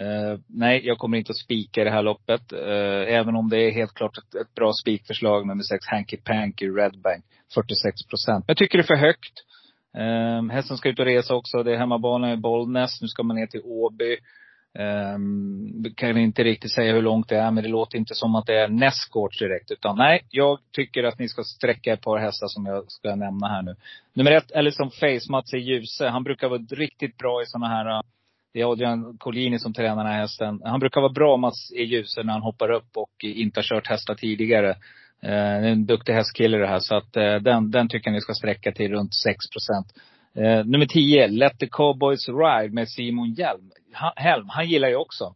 [0.00, 2.52] Eh, nej, jag kommer inte att spika i det här loppet.
[2.52, 6.68] Eh, även om det är helt klart ett, ett bra spikförslag nummer sex, Hanky Panky
[6.68, 7.24] Red Bank.
[7.54, 8.44] 46 procent.
[8.48, 9.32] Jag tycker det är för högt.
[9.96, 11.62] Eh, hästen ska ut och resa också.
[11.62, 13.00] Det är hemmabana i Bollnäs.
[13.00, 14.16] Nu ska man ner till Åby.
[14.78, 18.46] Um, kan inte riktigt säga hur långt det är, men det låter inte som att
[18.46, 19.70] det är nästgårds direkt.
[19.70, 23.48] Utan nej, jag tycker att ni ska sträcka ett par hästar som jag ska nämna
[23.48, 23.76] här nu.
[24.12, 26.08] Nummer ett, eller som Face, Mats i Ljuse.
[26.08, 28.02] Han brukar vara riktigt bra i sådana här
[28.52, 30.60] det är Adrian Collini som tränar den här hästen.
[30.64, 33.86] Han brukar vara bra Mats i Ljuse när han hoppar upp och inte har kört
[33.86, 34.70] hästar tidigare.
[35.22, 36.80] Eh, det är en duktig hästkille det här.
[36.80, 39.86] Så att eh, den, den tycker jag ni ska sträcka till runt 6 procent.
[40.34, 43.70] Eh, nummer 10, Let the Cowboys Ride med Simon Hjelm.
[44.16, 45.34] Helm, han gillar jag också.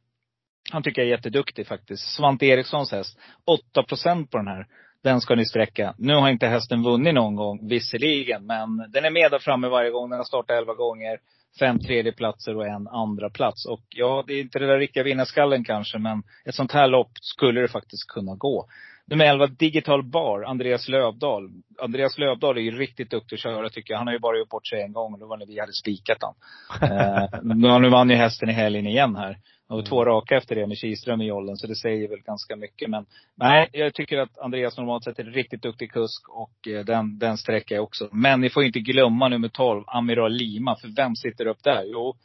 [0.73, 2.15] Han tycker jag är jätteduktig faktiskt.
[2.17, 3.19] Svante Erikssons häst.
[3.45, 4.67] 8 procent på den här.
[5.03, 5.95] Den ska ni sträcka.
[5.99, 8.47] Nu har inte hästen vunnit någon gång, visserligen.
[8.47, 10.11] Men den är med där framme varje gång.
[10.11, 11.19] Den har startat 11 gånger.
[11.59, 13.67] Fem tredjeplatser och en andra plats.
[13.67, 15.99] Och ja, det är inte det där riktiga vinnarskallen kanske.
[15.99, 18.67] Men ett sånt här lopp skulle det faktiskt kunna gå.
[19.13, 21.51] Nummer 11, Digital Bar, Andreas Lövdahl.
[21.83, 23.99] Andreas Lövdahl är ju riktigt duktig att köra tycker jag.
[23.99, 25.73] Han har ju bara gjort bort sig en gång och det var när vi hade
[25.73, 26.35] spikat han.
[26.91, 29.37] eh, nu vann ju hästen i helgen igen här.
[29.69, 29.85] Och Mm.
[29.85, 32.91] två raka efter det med Kihlström i jollen, så det säger väl ganska mycket.
[32.91, 36.85] Men nej, jag tycker att Andreas normalt sett är en riktigt duktig kusk och eh,
[36.85, 38.09] den, den sträcker jag också.
[38.13, 40.77] Men ni får inte glömma nummer 12, Amiral Lima.
[40.77, 41.85] För vem sitter upp där?
[41.87, 42.17] Jo,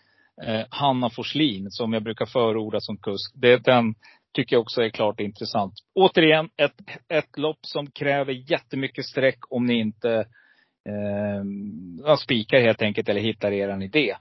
[0.44, 3.34] eh, Hanna Forslin, som jag brukar förorda som kusk.
[3.36, 3.96] Det, den
[4.34, 5.74] tycker jag också är klart intressant.
[5.96, 6.76] Återigen, ett,
[7.10, 10.10] ett lopp som kräver jättemycket streck om ni inte
[10.90, 11.44] eh,
[12.06, 14.16] ja, spikar helt enkelt eller hittar er idé.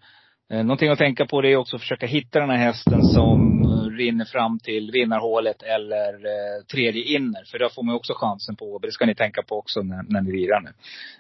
[0.53, 3.63] Eh, någonting att tänka på det är också att försöka hitta den här hästen som
[3.63, 7.45] eh, rinner fram till vinnarhålet eller eh, tredje inner.
[7.45, 8.89] För där får man också chansen på Åby.
[8.89, 10.71] Det ska ni tänka på också när, när ni lirar nu.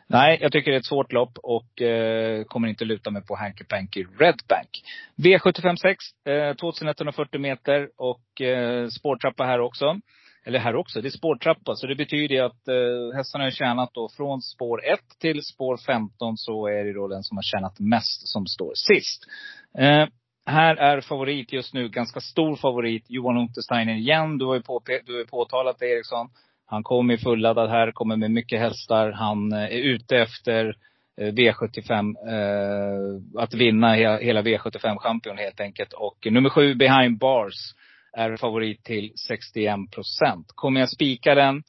[0.07, 3.37] Nej, jag tycker det är ett svårt lopp och eh, kommer inte luta mig på
[3.37, 4.83] Hanky Panky Red Bank.
[5.17, 5.97] V756,
[6.29, 10.01] eh, 2140 meter och eh, spårtrappa här också.
[10.47, 11.75] Eller här också, det är spårtrappa.
[11.75, 16.37] Så det betyder att eh, hästarna har tjänat då från spår 1 till spår 15
[16.37, 19.23] så är det då den som har tjänat mest som står sist.
[19.79, 20.07] Eh,
[20.47, 24.39] här är favorit just nu, ganska stor favorit, Johan Untersteiner igen.
[24.39, 26.29] Du har ju, påpe- du har påtalat det Eriksson.
[26.67, 29.13] Han kommer fulladdad här, kommer med mycket hästar.
[29.13, 30.77] Han eh, är ute efter
[31.21, 35.93] eh, V75, eh, att vinna hela V75-champion helt enkelt.
[35.93, 37.55] Och nummer sju, Behind Bars,
[38.13, 40.47] är favorit till 61 procent.
[40.55, 41.63] Kommer jag spika den?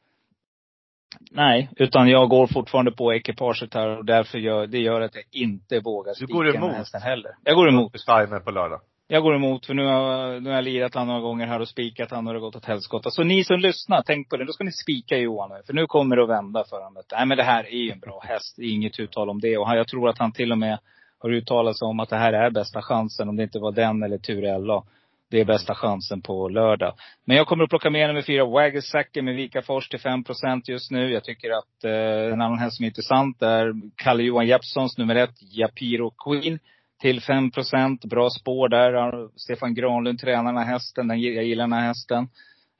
[1.31, 5.23] Nej, utan jag går fortfarande på ekipaget här och därför gör, det gör att jag
[5.31, 6.71] inte vågar Du spika går den emot?
[6.71, 7.31] hästen heller.
[7.43, 7.99] Jag går emot.
[7.99, 8.79] Steiner på lördag.
[9.09, 11.67] Jag går emot, för nu har, nu har jag lirat han några gånger här och
[11.67, 13.09] spikat han och det har gått åt helskotta.
[13.11, 14.45] Så ni som lyssnar, tänk på det.
[14.45, 15.61] Då ska ni spika Johan nu.
[15.65, 17.03] För nu kommer det att vända för honom.
[17.11, 18.55] Nej men det här är ju en bra häst.
[18.57, 19.57] Det är inget uttal om det.
[19.57, 20.79] Och han, jag tror att han till och med
[21.19, 23.29] har uttalat sig om att det här är bästa chansen.
[23.29, 24.83] Om det inte var den eller Turella.
[25.29, 26.93] Det är bästa chansen på lördag.
[27.25, 30.23] Men jag kommer att plocka med nummer fyra, Waggersacker med Vikafors till 5
[30.65, 31.11] just nu.
[31.11, 35.15] Jag tycker att eh, en annan häst som är intressant är Kalle Johan Jeppssons nummer
[35.15, 36.59] ett, Japiro Queen
[37.01, 39.29] till 5% Bra spår där.
[39.39, 41.07] Stefan Granlund tränar den här hästen.
[41.07, 42.29] Den, jag gillar den här hästen.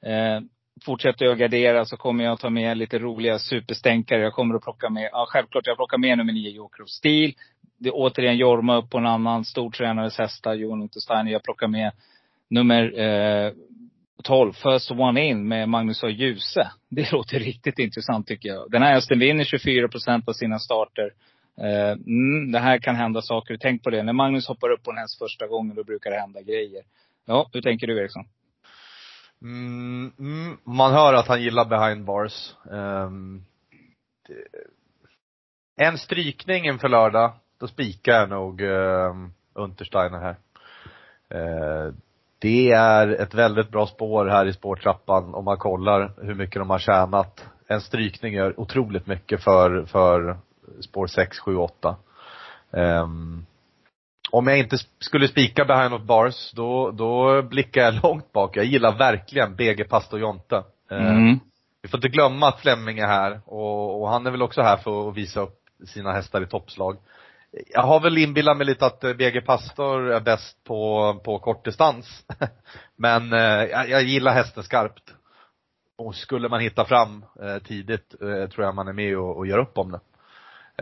[0.06, 0.40] Eh,
[0.84, 4.22] fortsätter jag gardera så kommer jag ta med lite roliga superstänkare.
[4.22, 7.32] Jag kommer att plocka med, ja självklart, jag plockar med nummer nio, Joker of Steel.
[7.78, 11.32] Det är återigen Jorma upp på en annan stortränares hästar, Johan Untersteiner.
[11.32, 11.92] Jag plockar med
[12.50, 13.52] nummer eh,
[14.24, 16.08] 12, First One In med Magnus A.
[16.08, 16.70] Djuse.
[16.90, 18.70] Det låter riktigt intressant tycker jag.
[18.70, 21.12] Den här hästen vinner 24 procent av sina starter.
[21.60, 23.56] Eh, mm, det här kan hända saker.
[23.60, 24.02] Tänk på det.
[24.02, 26.82] När Magnus hoppar upp på en häst första gången, då brukar det hända grejer.
[27.26, 28.24] Ja, hur tänker du Eriksson?
[29.42, 32.54] Mm, mm, man hör att han gillar behind bars.
[32.64, 33.44] Um,
[34.28, 34.34] det,
[35.84, 40.36] en strykning inför lördag, då spikar jag nog um, Untersteiner här.
[41.34, 41.94] Uh,
[42.38, 46.70] det är ett väldigt bra spår här i spårtrappan om man kollar hur mycket de
[46.70, 47.44] har tjänat.
[47.66, 50.36] En strykning gör otroligt mycket för, för
[50.80, 51.96] spår 6, 7, 8.
[52.70, 53.46] Um,
[54.30, 58.56] om jag inte skulle spika behind of bars, då, då blickar jag långt bak.
[58.56, 60.62] Jag gillar verkligen BG Pastor Jonte.
[60.90, 61.40] Mm.
[61.82, 64.76] Vi får inte glömma att Flemming är här och, och han är väl också här
[64.76, 66.96] för att visa upp sina hästar i toppslag.
[67.50, 72.24] Jag har väl inbillat mig lite att BG Pastor är bäst på, på kortdistans.
[72.96, 75.14] Men eh, jag, jag gillar hästen skarpt.
[75.98, 79.46] Och skulle man hitta fram eh, tidigt eh, tror jag man är med och, och
[79.46, 80.00] gör upp om det.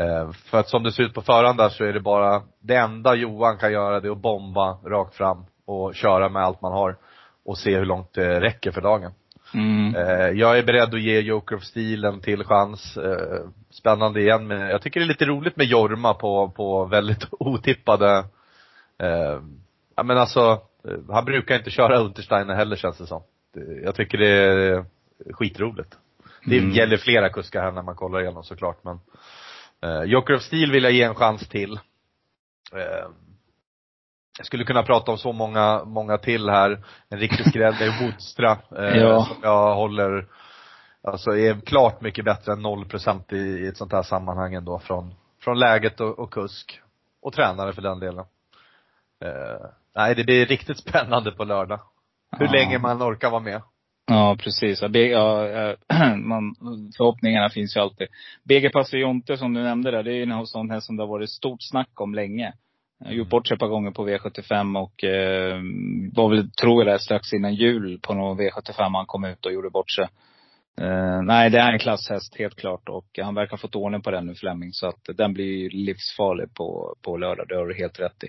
[0.03, 2.77] Eh, för att som det ser ut på förhand där så är det bara, det
[2.77, 6.73] enda Johan kan göra det är att bomba rakt fram och köra med allt man
[6.73, 6.97] har.
[7.45, 9.13] Och se hur långt det räcker för dagen.
[9.55, 9.95] Mm.
[9.95, 12.99] Eh, jag är beredd att ge Joker of Steel en till chans.
[13.87, 17.25] Eh, spännande igen med, jag tycker det är lite roligt med Jorma på, på väldigt
[17.31, 18.25] otippade,
[18.99, 19.41] eh,
[19.97, 20.61] ja men alltså,
[21.11, 23.23] han brukar inte köra Untersteiner heller känns det som.
[23.85, 24.85] Jag tycker det är
[25.33, 25.95] skitroligt.
[26.45, 26.71] Det Mm.
[26.71, 29.01] gäller flera kuskar här när man kollar igenom såklart men
[29.83, 31.73] eh, Joker of Steel vill jag ge en chans till.
[32.73, 33.09] Eh,
[34.39, 36.83] jag skulle kunna prata om så många, många till här.
[37.09, 39.25] En riktig skräll är Wodstra, eh, Ja.
[39.25, 40.27] som jag håller,
[41.07, 45.15] alltså är klart mycket bättre än 0% i, i ett sånt här sammanhang ändå från,
[45.41, 46.81] från läget och, och kusk.
[47.23, 48.25] Och tränare för den delen.
[49.25, 49.67] Eh,
[49.97, 51.81] nej, det blir riktigt spännande på lördag.
[52.39, 52.53] Hur Ja.
[52.53, 53.63] länge man orkar vara med.
[54.07, 54.83] Ja, precis.
[54.83, 55.75] Ja, eh,
[56.17, 56.55] man,
[56.97, 58.09] förhoppningarna finns ju alltid.
[58.45, 61.03] BG Pastor Jonte som du nämnde där, det är ju en sån här som det
[61.03, 62.53] har varit stort snack om länge.
[62.99, 65.61] Jag gjort bort sig ett par gånger på V75 och eh,
[66.15, 69.71] var väl, tror jag strax innan jul på någon V75 han kom ut och gjorde
[69.71, 70.09] bort sig.
[70.81, 74.11] Uh, nej, det är en klasshäst helt klart och han verkar ha fått ordning på
[74.11, 74.73] den nu Fleming.
[74.73, 77.47] Så att den blir ju livsfarlig på, på lördag.
[77.49, 78.29] Det har du helt rätt i.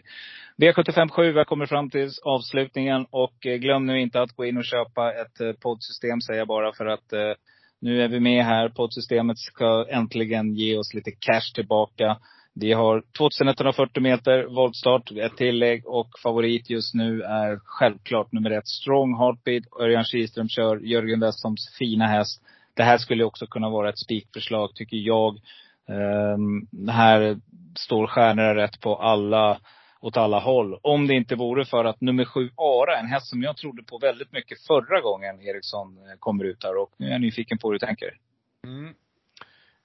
[0.63, 4.45] V75 7, vi har kommit fram till avslutningen och eh, glöm nu inte att gå
[4.45, 7.33] in och köpa ett eh, poddsystem säger jag bara för att uh,
[7.81, 8.69] nu är vi med här.
[8.69, 12.17] Poddsystemet ska äntligen ge oss lite cash tillbaka.
[12.60, 18.67] Vi har 2140 meter voltstart, ett tillägg och favorit just nu är självklart nummer ett
[18.67, 19.63] Strong Heartbeat.
[19.80, 22.41] Örjan Kihlström kör Jörgen Westholms fina häst.
[22.74, 25.39] Det här skulle också kunna vara ett spikförslag tycker jag.
[25.88, 27.39] Um, här
[27.76, 29.60] står stjärnorna rätt på alla,
[30.02, 30.80] åt alla håll.
[30.82, 33.98] Om det inte vore för att nummer sju Ara, en häst som jag trodde på
[33.98, 37.67] väldigt mycket förra gången Eriksson eh, kommer ut här och nu är jag nyfiken på
[37.67, 38.10] hur du tänker.
[38.65, 38.93] Mm.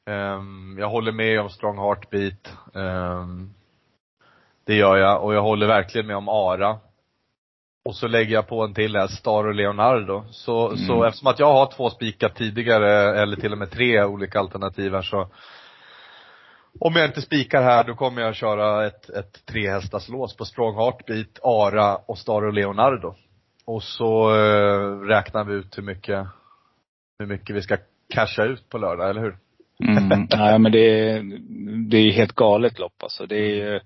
[0.06, 2.56] Ehm, jag håller med om Strong Heartbeat.
[2.74, 3.50] Ehm,
[4.66, 6.78] det gör jag och jag håller verkligen med om Ara.
[7.84, 10.24] Och så lägger jag på en till här, Star och Leonardo.
[10.30, 10.76] Så, Mm.
[10.76, 14.92] så eftersom att jag har två spikat tidigare, eller till och med tre olika alternativ
[14.92, 15.28] här så
[16.80, 20.74] om jag inte spikar här då kommer jag köra ett, ett trehästars lås på Strong
[20.76, 23.14] Heartbeat, Ara och Star och Leonardo.
[23.64, 26.26] Och så eh, räknar vi ut hur mycket,
[27.18, 27.76] hur mycket vi ska
[28.14, 29.36] casha ut på lördag, eller hur?
[29.80, 30.26] Mm.
[30.36, 31.22] Nej men det är,
[31.90, 33.26] det är helt galet lopp alltså.
[33.26, 33.80] Det är ju,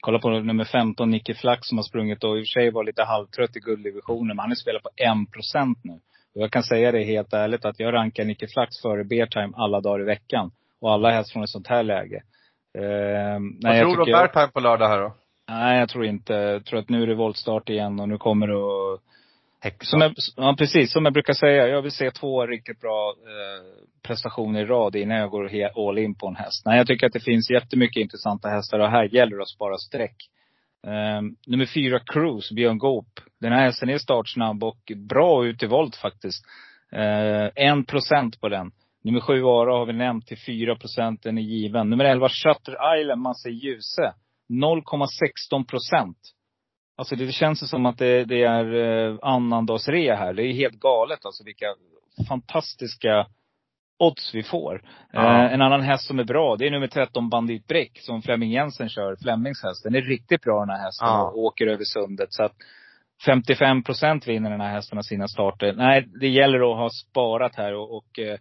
[0.00, 2.84] kolla på nummer 15, Nicke Flack som har sprungit och i och för sig var
[2.84, 4.26] lite halvtrött i gulddivisionen.
[4.26, 4.90] Men han har spelat på
[5.54, 5.92] 1% nu.
[6.34, 9.80] Och jag kan säga det helt ärligt att jag rankar Nicke Flax före Beartime alla
[9.80, 10.50] dagar i veckan.
[10.80, 12.22] Och alla helst från ett sånt här läge.
[12.78, 15.14] Eh, Vad tror du om Bergheim på lördag här då?
[15.48, 16.32] Nej, jag tror inte.
[16.32, 19.00] Jag tror att nu är det voltstart igen och nu kommer det att
[19.80, 20.92] som jag, ja, precis.
[20.92, 21.68] Som jag brukar säga.
[21.68, 25.50] Jag vill se två riktigt bra eh, prestationer i rad innan jag går
[25.88, 26.62] all in på en häst.
[26.66, 29.76] Nej, jag tycker att det finns jättemycket intressanta hästar och här gäller det att spara
[29.78, 30.16] streck.
[30.86, 33.20] Eh, nummer fyra, Cruise, Björn Goop.
[33.40, 36.44] Den här hästen är startsnabb och bra ut i volt faktiskt.
[36.92, 38.72] Eh, en procent på den.
[39.04, 41.22] Nummer sju, Ara, har vi nämnt till fyra procent.
[41.22, 41.90] Den är given.
[41.90, 44.14] Nummer 11, Shutter Island, Massa Ljuse.
[44.48, 46.18] 0,16 procent.
[46.96, 50.32] Alltså det känns som att det, det är eh, annandagsrea här.
[50.32, 51.66] Det är helt galet alltså vilka
[52.28, 53.26] fantastiska
[53.98, 54.82] odds vi får.
[55.12, 55.44] Ja.
[55.44, 58.50] Eh, en annan häst som är bra, det är nummer 13 Bandit Breck som Flemming
[58.50, 59.16] Jensen kör.
[59.16, 59.84] Flemmings häst.
[59.84, 61.30] Den är riktigt bra den här hästen Ja.
[61.30, 62.32] och åker över sundet.
[62.32, 62.52] Så att
[63.26, 65.72] 55 procent vinner den här hästen av sina starter.
[65.72, 68.38] Nej, det gäller att ha sparat här och, och eh,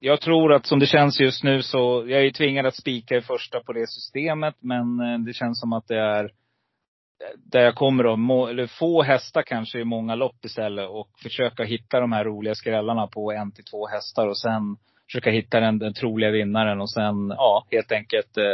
[0.00, 3.16] jag tror att som det känns just nu så, jag är ju tvingad att spika
[3.16, 4.54] i första på det systemet.
[4.60, 6.30] Men eh, det känns som att det är
[7.36, 11.64] där jag kommer att må, eller få hästar kanske i många lopp istället och försöka
[11.64, 15.78] hitta de här roliga skrällarna på en till två hästar och sen försöka hitta den,
[15.78, 18.52] den troliga vinnaren och sen, ja, helt enkelt eh,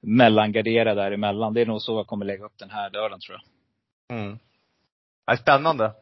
[0.00, 1.54] mellangardera däremellan.
[1.54, 4.18] Det är nog så jag kommer lägga upp den här lördagen tror jag.
[4.18, 4.38] Mm.
[5.26, 5.92] Nej, spännande.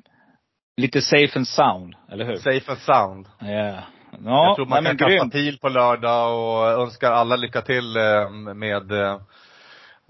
[0.76, 2.36] Lite safe and sound, eller hur?
[2.36, 3.26] Safe and sound.
[3.40, 3.46] Ja.
[3.46, 3.82] jag
[4.24, 8.30] Ja, tror man nej, kan kasta pil på lördag och önskar alla lycka till eh,
[8.54, 9.20] med eh,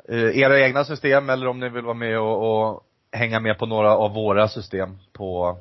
[0.08, 2.82] era egna system eller om ni vill vara med och, och
[3.12, 5.58] hänga med på några av våra system på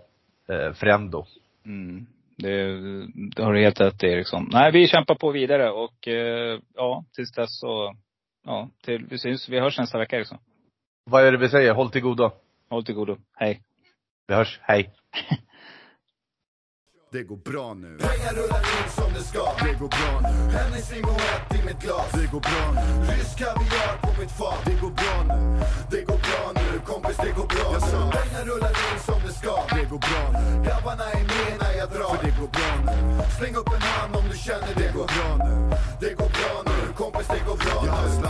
[0.50, 1.26] eh, Frendo.
[1.66, 2.06] Mm.
[2.38, 2.78] Det,
[3.36, 4.50] det har du helt rätt i Eriksson.
[4.52, 7.96] Nej, vi kämpar på vidare och eh, ja, tills dess så,
[8.46, 10.38] ja, till, vi syns, vi hörs nästa vecka Eriksson.
[11.06, 11.74] Vad är det vi säger?
[11.74, 12.32] Håll till godo.
[12.70, 13.18] Håll till godo.
[13.36, 13.62] Hej.
[14.28, 14.60] Vi hörs.
[14.62, 14.90] Hej.
[17.14, 17.98] Det går bra nu.
[18.08, 19.44] Pengar rullar in som det ska.
[19.66, 20.34] Det går bra nu.
[20.58, 22.12] Hennessy Moët i mitt glas.
[22.20, 22.86] Det går bra nu.
[23.12, 24.62] Rysk kaviar på mitt fat.
[24.66, 25.40] Det går bra nu.
[25.94, 26.68] Det går bra nu.
[26.90, 28.00] Kompis, det går bra nu.
[28.18, 29.56] Pengar rullar in som det ska.
[29.76, 30.46] Det går bra nu.
[30.66, 32.14] Grabbarna är med när jag drar.
[32.16, 32.96] För det går bra nu.
[33.38, 34.84] Släng upp en hand om du känner det.
[34.84, 35.56] Det går bra nu.
[36.04, 36.78] Det går bra nu.
[37.02, 38.28] Kompis, det går bra nu.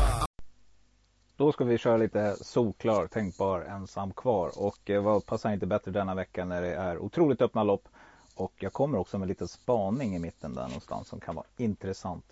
[1.38, 4.50] Då ska vi köra lite solklar, tänkbar, ensam kvar.
[4.56, 7.88] Och eh, vad passar inte bättre denna vecka när det är otroligt öppna lopp.
[8.36, 12.26] Och jag kommer också med lite spaning i mitten där någonstans som kan vara intressant.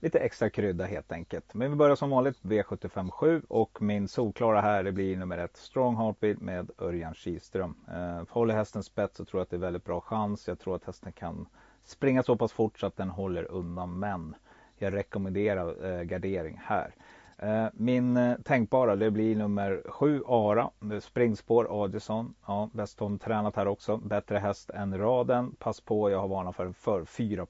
[0.00, 1.54] Lite extra krydda helt enkelt.
[1.54, 5.96] Men vi börjar som vanligt V757 och min solklara här det blir nummer ett Strong
[5.96, 7.74] Heartbeat med Örjan Kihlström.
[7.88, 10.48] Eh, håller hästen spets så tror jag att det är väldigt bra chans.
[10.48, 11.46] Jag tror att hästen kan
[11.84, 14.34] springa så pass fort så att den håller undan men
[14.76, 16.94] jag rekommenderar eh, gardering här.
[17.38, 20.70] Eh, min eh, tänkbara det blir nummer 7 Ara.
[21.00, 22.34] Springspår Adison.
[22.46, 23.96] Ja, Westholm tränat här också.
[23.96, 25.54] Bättre häst än raden.
[25.58, 27.46] Pass på, jag har varnat för den för 4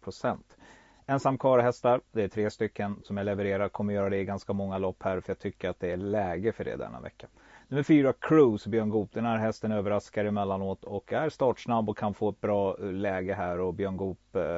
[1.06, 2.00] Ensam hästar.
[2.12, 3.68] Det är tre stycken som jag levererar.
[3.68, 6.52] Kommer göra det i ganska många lopp här för jag tycker att det är läge
[6.52, 7.26] för det denna vecka.
[7.68, 9.12] Nummer fyra Cruise Björn Goop.
[9.12, 13.34] Den här hästen överraskar emellanåt och är startsnabb och kan få ett bra eh, läge
[13.34, 14.56] här och Björn Goop eh,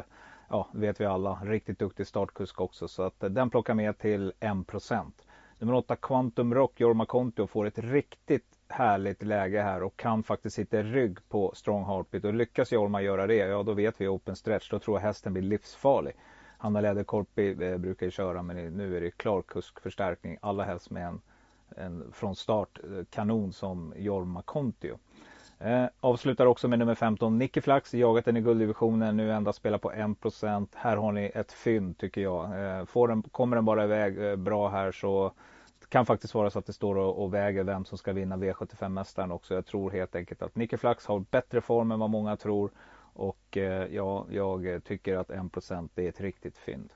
[0.50, 2.88] ja, det vet vi alla, riktigt duktig startkusk också.
[2.88, 5.12] Så att eh, den plockar med till 1%.
[5.58, 10.56] Nummer 8 Quantum Rock, Jorma Kontio får ett riktigt härligt läge här och kan faktiskt
[10.56, 12.24] sitta i rygg på Strong Heartbeat.
[12.24, 14.70] Och lyckas Jorma göra det, ja då vet vi open stretch.
[14.70, 16.12] Då tror jag hästen blir livsfarlig.
[16.58, 20.38] Hanna Läderkorpi eh, brukar ju köra men nu är det klar kuskförstärkning.
[20.42, 21.20] Allra helst med en,
[21.76, 24.98] en från start eh, kanon som Jorma Kontio.
[25.60, 29.78] Eh, avslutar också med nummer 15 Nicky Flax, jagat den i gulddivisionen, nu endast spelar
[29.78, 30.68] på 1%.
[30.74, 32.44] Här har ni ett fynd tycker jag.
[32.44, 35.32] Eh, får den, kommer den bara iväg eh, bra här så
[35.88, 39.32] kan faktiskt vara så att det står och, och väger vem som ska vinna V75-mästaren
[39.32, 39.54] också.
[39.54, 42.70] Jag tror helt enkelt att Nicky Flax har bättre form än vad många tror.
[43.12, 46.92] Och eh, ja, jag tycker att 1% är ett riktigt fynd.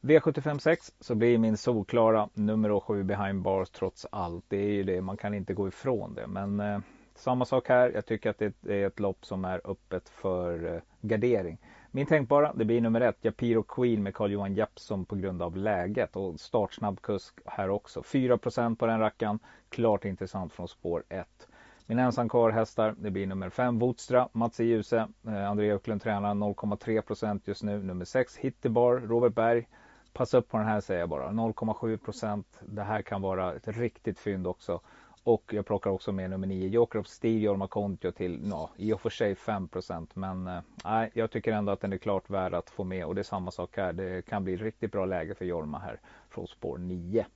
[0.00, 4.44] V75-6 så blir min solklara nummer 7 behind bars trots allt.
[4.48, 6.26] Det är ju det, man kan inte gå ifrån det.
[6.26, 6.78] Men eh,
[7.14, 7.90] samma sak här.
[7.94, 11.58] Jag tycker att det är ett lopp som är öppet för eh, gardering.
[11.90, 16.16] Min tänkbara, det blir nummer ett, Japiro Queen med Carl-Johan Jeppsson på grund av läget
[16.16, 18.00] och startsnabb kusk här också.
[18.00, 19.38] 4% på den rackaren.
[19.68, 21.48] Klart intressant från spår 1.
[21.86, 24.64] Min ensam kvar hästar, det blir nummer 5 Votstra, Mats e.
[24.64, 27.82] i Ljuse, eh, André Öklund tränar 0,3% just nu.
[27.82, 29.68] Nummer 6 Hittibar, Robert Berg.
[30.12, 34.18] Passa upp på den här säger jag bara, 0,7% Det här kan vara ett riktigt
[34.18, 34.80] fynd också.
[35.24, 38.92] Och jag plockar också med nummer 9 Joker of Steve Jorma Kontio till, ja, i
[38.92, 39.68] och för sig 5
[40.14, 43.20] Men eh, jag tycker ändå att den är klart värd att få med och det
[43.20, 43.92] är samma sak här.
[43.92, 47.26] Det kan bli riktigt bra läge för Jorma här från spår 9.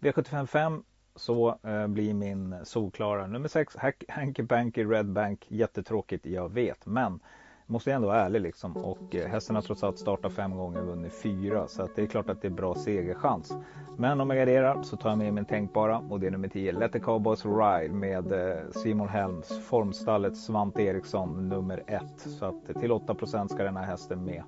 [0.00, 0.82] V755
[1.16, 3.76] så eh, blir min solklara nummer 6
[4.08, 5.44] Hanky Panky Red Bank.
[5.48, 6.86] Jättetråkigt, jag vet.
[6.86, 7.20] Men
[7.66, 8.76] måste ändå vara ärlig liksom.
[8.76, 11.68] Och eh, hästen har trots allt startat fem gånger och vunnit fyra.
[11.68, 13.54] Så att det är klart att det är bra segerchans.
[13.96, 16.72] Men om jag garderar så tar jag med min tänkbara och det är nummer 10.
[16.72, 22.02] Let the Cowboys Ride med eh, Simon Helms, formstallet Svante Eriksson nummer 1.
[22.16, 24.42] Så att till 8% ska den här hästen med.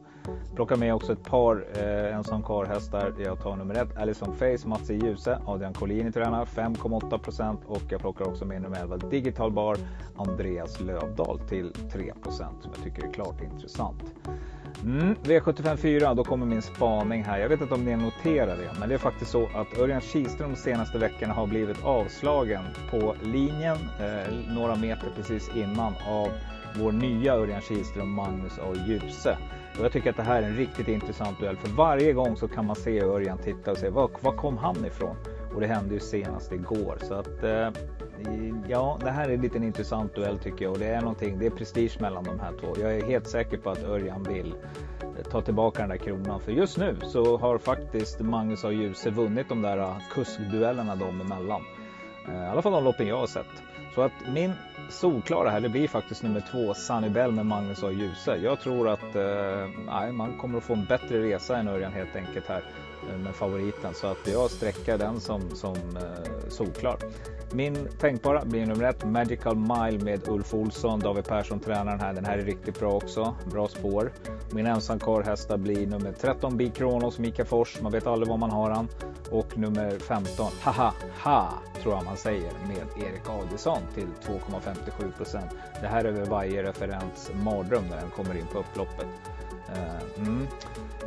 [0.54, 3.14] Plockar med också ett par eh, ensam karlhästar.
[3.18, 8.00] Jag tar nummer 1 Alison Face, Mats i Ljuse, Adrian Collini tränar 5,8% och jag
[8.00, 9.76] plockar också med nummer 11 Digital Bar,
[10.16, 14.02] Andreas Lövdahl till 3% som jag tycker är klart intressant.
[14.84, 17.38] Mm, V75 4, då kommer min spaning här.
[17.38, 20.50] Jag vet inte om ni noterar det, men det är faktiskt så att Örjan Kihlström
[20.50, 26.28] de senaste veckorna har blivit avslagen på linjen eh, några meter precis innan av
[26.74, 28.74] vår nya Örjan Kihlström, Magnus A.
[28.86, 29.38] Djuse.
[29.78, 32.48] Och jag tycker att det här är en riktigt intressant duell, för varje gång så
[32.48, 35.16] kan man se Örjan titta och se var, var kom han ifrån?
[35.54, 36.98] Och det hände ju senast igår.
[37.02, 37.70] Så att eh,
[38.68, 41.46] ja, det här är en liten intressant duell tycker jag och det är någonting, det
[41.46, 42.74] är prestige mellan de här två.
[42.80, 44.54] Jag är helt säker på att Örjan vill
[45.00, 46.40] eh, ta tillbaka den där kronan.
[46.40, 51.20] För just nu så har faktiskt Magnus och Djuse vunnit de där eh, kuskduellerna dem
[51.20, 51.62] emellan.
[52.28, 53.62] Eh, I alla fall de loppen jag har sett.
[53.94, 54.52] Så att min
[54.88, 58.36] solklara här, det blir faktiskt nummer två, Sunny Bell med Magnus och Djuse.
[58.36, 62.46] Jag tror att eh, man kommer att få en bättre resa än Örjan helt enkelt
[62.46, 62.62] här.
[63.10, 63.94] Eh, med favoriten.
[63.94, 66.98] Så att jag sträcker den som, som eh, solklar.
[67.52, 71.00] Min tänkbara blir nummer ett, Magical Mile med Ulf Olsson.
[71.00, 72.12] David Persson tränar den här.
[72.12, 73.34] Den här är riktigt bra också.
[73.52, 74.12] Bra spår.
[74.50, 77.80] Min ensamkarlhästar blir nummer 13, Big Kronos, Mika Fors.
[77.80, 78.88] Man vet aldrig var man har han.
[79.30, 80.92] Och nummer 15, Haha
[81.22, 81.48] Ha,
[81.82, 85.50] tror jag man säger, med Erik Adelsson till 2,57 procent.
[85.80, 89.06] Det här är väl varje referens mardröm när den kommer in på upploppet.
[89.68, 90.46] Eh, mm.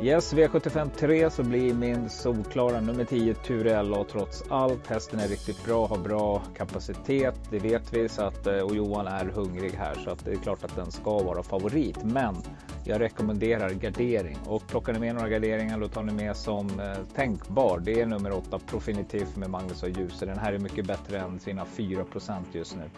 [0.00, 4.86] Yes, V75 3 så blir min solklara nummer 10 Turella och trots allt.
[4.86, 8.08] Hästen är riktigt bra, har bra kapacitet, det vet vi.
[8.08, 10.90] Så att, eh, och Johan är hungrig här så att det är klart att den
[10.90, 12.04] ska vara favorit.
[12.04, 12.34] Men
[12.84, 17.14] jag rekommenderar gardering och plockar ni med några garderingar då tar ni med som eh,
[17.14, 17.80] tänkbar.
[17.84, 20.26] Det är nummer 8 Profinitiv med Magnus och Ljuse.
[20.26, 22.04] Den här är mycket bättre än sina 4
[22.52, 22.90] just nu.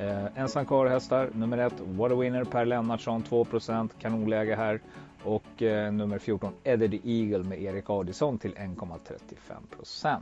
[0.00, 4.80] Eh, ensam hästar nummer 1 What a Winner Per Lennartsson 2% kanonläge här.
[5.24, 10.20] Och eh, nummer 14 Eddie the Eagle med Erik Adison till 1,35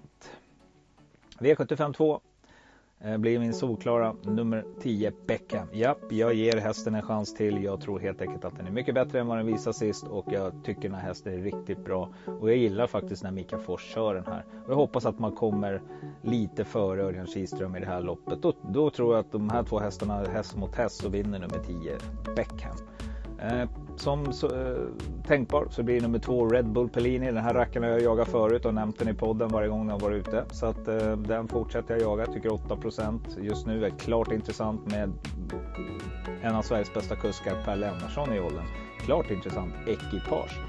[1.39, 2.21] V75 2
[3.01, 5.69] Eh, blir min solklara nummer 10 Beckham.
[5.73, 7.65] Japp, jag ger hästen en chans till.
[7.65, 10.25] Jag tror helt enkelt att den är mycket bättre än vad den visade sist och
[10.33, 12.09] jag tycker den här hästen är riktigt bra.
[12.41, 14.45] Och jag gillar faktiskt när Mika Fors kör den här.
[14.65, 15.83] Och jag hoppas att man kommer
[16.23, 18.43] lite före Örjan Kihlström i det här loppet.
[18.43, 21.59] Då, då tror jag att de här två hästarna, häst mot häst, så vinner nummer
[21.67, 21.97] 10
[22.37, 22.77] Beckham.
[23.43, 24.77] Eh, som så, eh,
[25.27, 27.27] tänkbar så blir nummer två Red Bull Pellini.
[27.27, 29.99] Den här rackaren har jag jagat förut och nämnt den i podden varje gång den
[29.99, 30.45] varit ute.
[30.51, 32.27] Så att eh, den fortsätter jag jaga.
[32.27, 35.13] Tycker 8% just nu är klart intressant med
[36.43, 38.65] en av Sveriges bästa kuskar Per Lennartsson i åldern.
[39.01, 40.61] Klart intressant ekipage.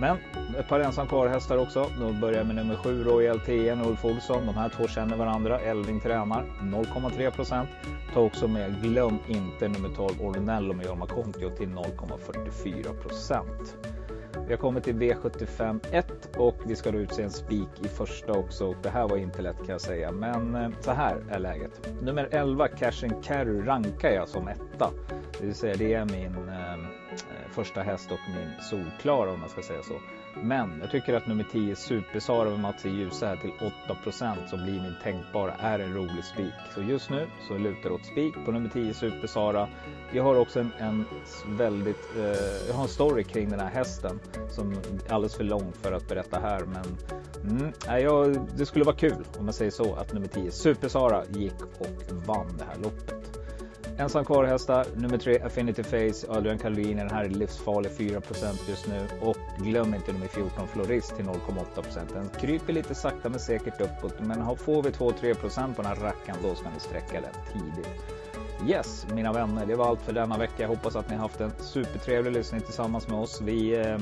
[0.00, 0.16] Men
[0.58, 1.90] ett par ensam kvar-hästar också.
[2.00, 4.46] Då börjar jag med nummer 7 Royal TN Ulf Olsson.
[4.46, 5.60] De här två känner varandra.
[5.60, 7.68] Elding tränar 0,3 procent.
[8.14, 13.76] Ta också med, glöm inte nummer 12 Ornello med Jorma Kontio till 0,44 procent.
[14.46, 18.32] Vi har kommit till V75 1 och vi ska då utse en spik i första
[18.32, 18.66] också.
[18.66, 21.90] Och det här var inte lätt kan jag säga, men eh, så här är läget.
[22.02, 24.90] Nummer 11 Cash and Carry rankar jag som etta.
[25.40, 26.78] Det vill säga det är min eh, eh
[27.50, 29.89] första häst och min solklara om man ska säga så.
[30.42, 33.52] Men jag tycker att nummer 10 Supersara med Mats i Ljuse här till
[33.88, 36.54] 8 som blir min tänkbara är en rolig spik.
[36.74, 39.68] Så just nu så lutar det åt spik på nummer 10 Supersara.
[40.12, 41.04] Jag har också en, en
[41.46, 44.20] väldigt, eh, jag har en story kring den här hästen
[44.50, 46.60] som är alldeles för lång för att berätta här.
[46.60, 46.84] Men
[47.58, 48.26] mm, ja,
[48.56, 52.56] det skulle vara kul om man säger så att nummer 10 Supersara gick och vann
[52.58, 53.40] det här loppet.
[54.00, 56.96] Ensam kvar hästar, nummer tre Affinity Face, Adrian Calvin.
[56.96, 59.08] Den här är livsfarlig 4% just nu.
[59.20, 64.20] Och glöm inte nummer 14 Florist till 0,8% Den kryper lite sakta men säkert uppåt.
[64.20, 67.88] Men får vi 2-3% på den här rackaren då ska ni sträcka den tidigt.
[68.68, 70.54] Yes, mina vänner, det var allt för denna vecka.
[70.58, 73.40] Jag hoppas att ni har haft en supertrevlig lyssning tillsammans med oss.
[73.40, 73.98] Vi eh,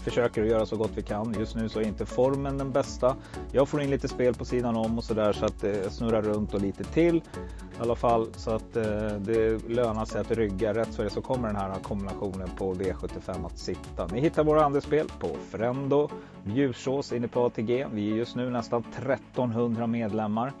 [0.00, 1.34] försöker att göra så gott vi kan.
[1.38, 3.16] Just nu så är inte formen den bästa.
[3.52, 6.22] Jag får in lite spel på sidan om och så där så att det snurrar
[6.22, 7.16] runt och lite till.
[7.16, 8.84] I alla fall så att eh,
[9.18, 10.74] det lönar sig att rygga.
[10.74, 14.06] Rätt för är det så kommer den här kombinationen på V75 att sitta.
[14.06, 16.08] Ni hittar våra andelsspel på Frendo,
[16.44, 17.86] Bjursås inne på ATG.
[17.92, 20.52] Vi är just nu nästan 1300 medlemmar.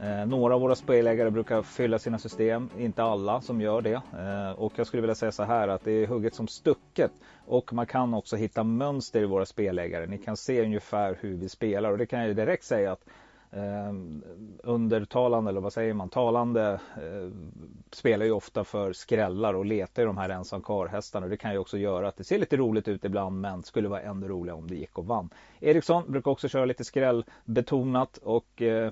[0.00, 3.94] Eh, några av våra spelägare brukar fylla sina system, inte alla som gör det.
[3.94, 7.10] Eh, och jag skulle vilja säga så här att det är hugget som stucket.
[7.46, 10.06] Och man kan också hitta mönster i våra spelägare.
[10.06, 13.04] Ni kan se ungefär hur vi spelar och det kan jag direkt säga att
[13.50, 13.92] eh,
[14.62, 17.30] undertalande, eller vad säger man, talande eh,
[17.90, 21.26] spelar ju ofta för skrällar och letar i de här ensam karhästarna.
[21.26, 23.88] Och Det kan ju också göra att det ser lite roligt ut ibland men skulle
[23.88, 25.30] vara ännu roligare om det gick och vann.
[25.60, 28.90] Eriksson brukar också köra lite skrällbetonat och eh,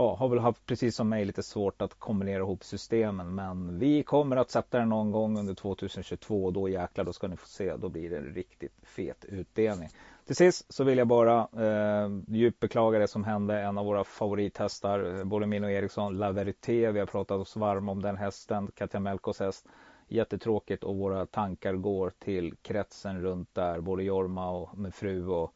[0.00, 3.34] ja, har väl haft precis som mig lite svårt att kombinera ihop systemen.
[3.34, 7.28] Men vi kommer att sätta den någon gång under 2022 och då jäklar, då ska
[7.28, 7.76] ni få se.
[7.76, 9.88] Då blir det en riktigt fet utdelning.
[10.26, 13.60] Till sist så vill jag bara eh, djupt beklaga det som hände.
[13.60, 16.92] En av våra favorithästar, eh, både min och Eriksson, La Verité.
[16.92, 19.66] Vi har pratat oss varma om den hästen, Katja Melkos häst.
[20.08, 25.54] Jättetråkigt och våra tankar går till kretsen runt där, både Jorma och med fru och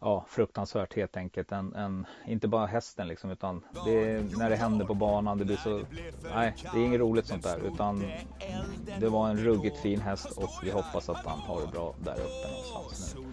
[0.00, 1.52] ja, fruktansvärt helt enkelt.
[1.52, 5.44] En, en, inte bara hästen liksom utan det är, när det händer på banan det
[5.44, 5.80] blir så,
[6.34, 8.04] nej det är inget roligt sånt där utan
[9.00, 12.14] det var en ruggigt fin häst och vi hoppas att han har det bra där
[12.14, 13.28] uppe någonstans nu.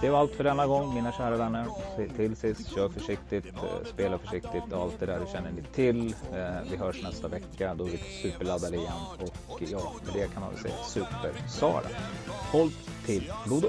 [0.00, 1.66] Det var allt för denna gång mina kära vänner.
[2.16, 6.14] Till sist, kör försiktigt, eh, spela försiktigt och allt det där känner ni till.
[6.32, 10.42] Eh, vi hörs nästa vecka, då är vi superladdade igen och ja, med det kan
[10.42, 11.86] man väl säga super-Sara.
[12.52, 12.70] Håll
[13.06, 13.68] till godo!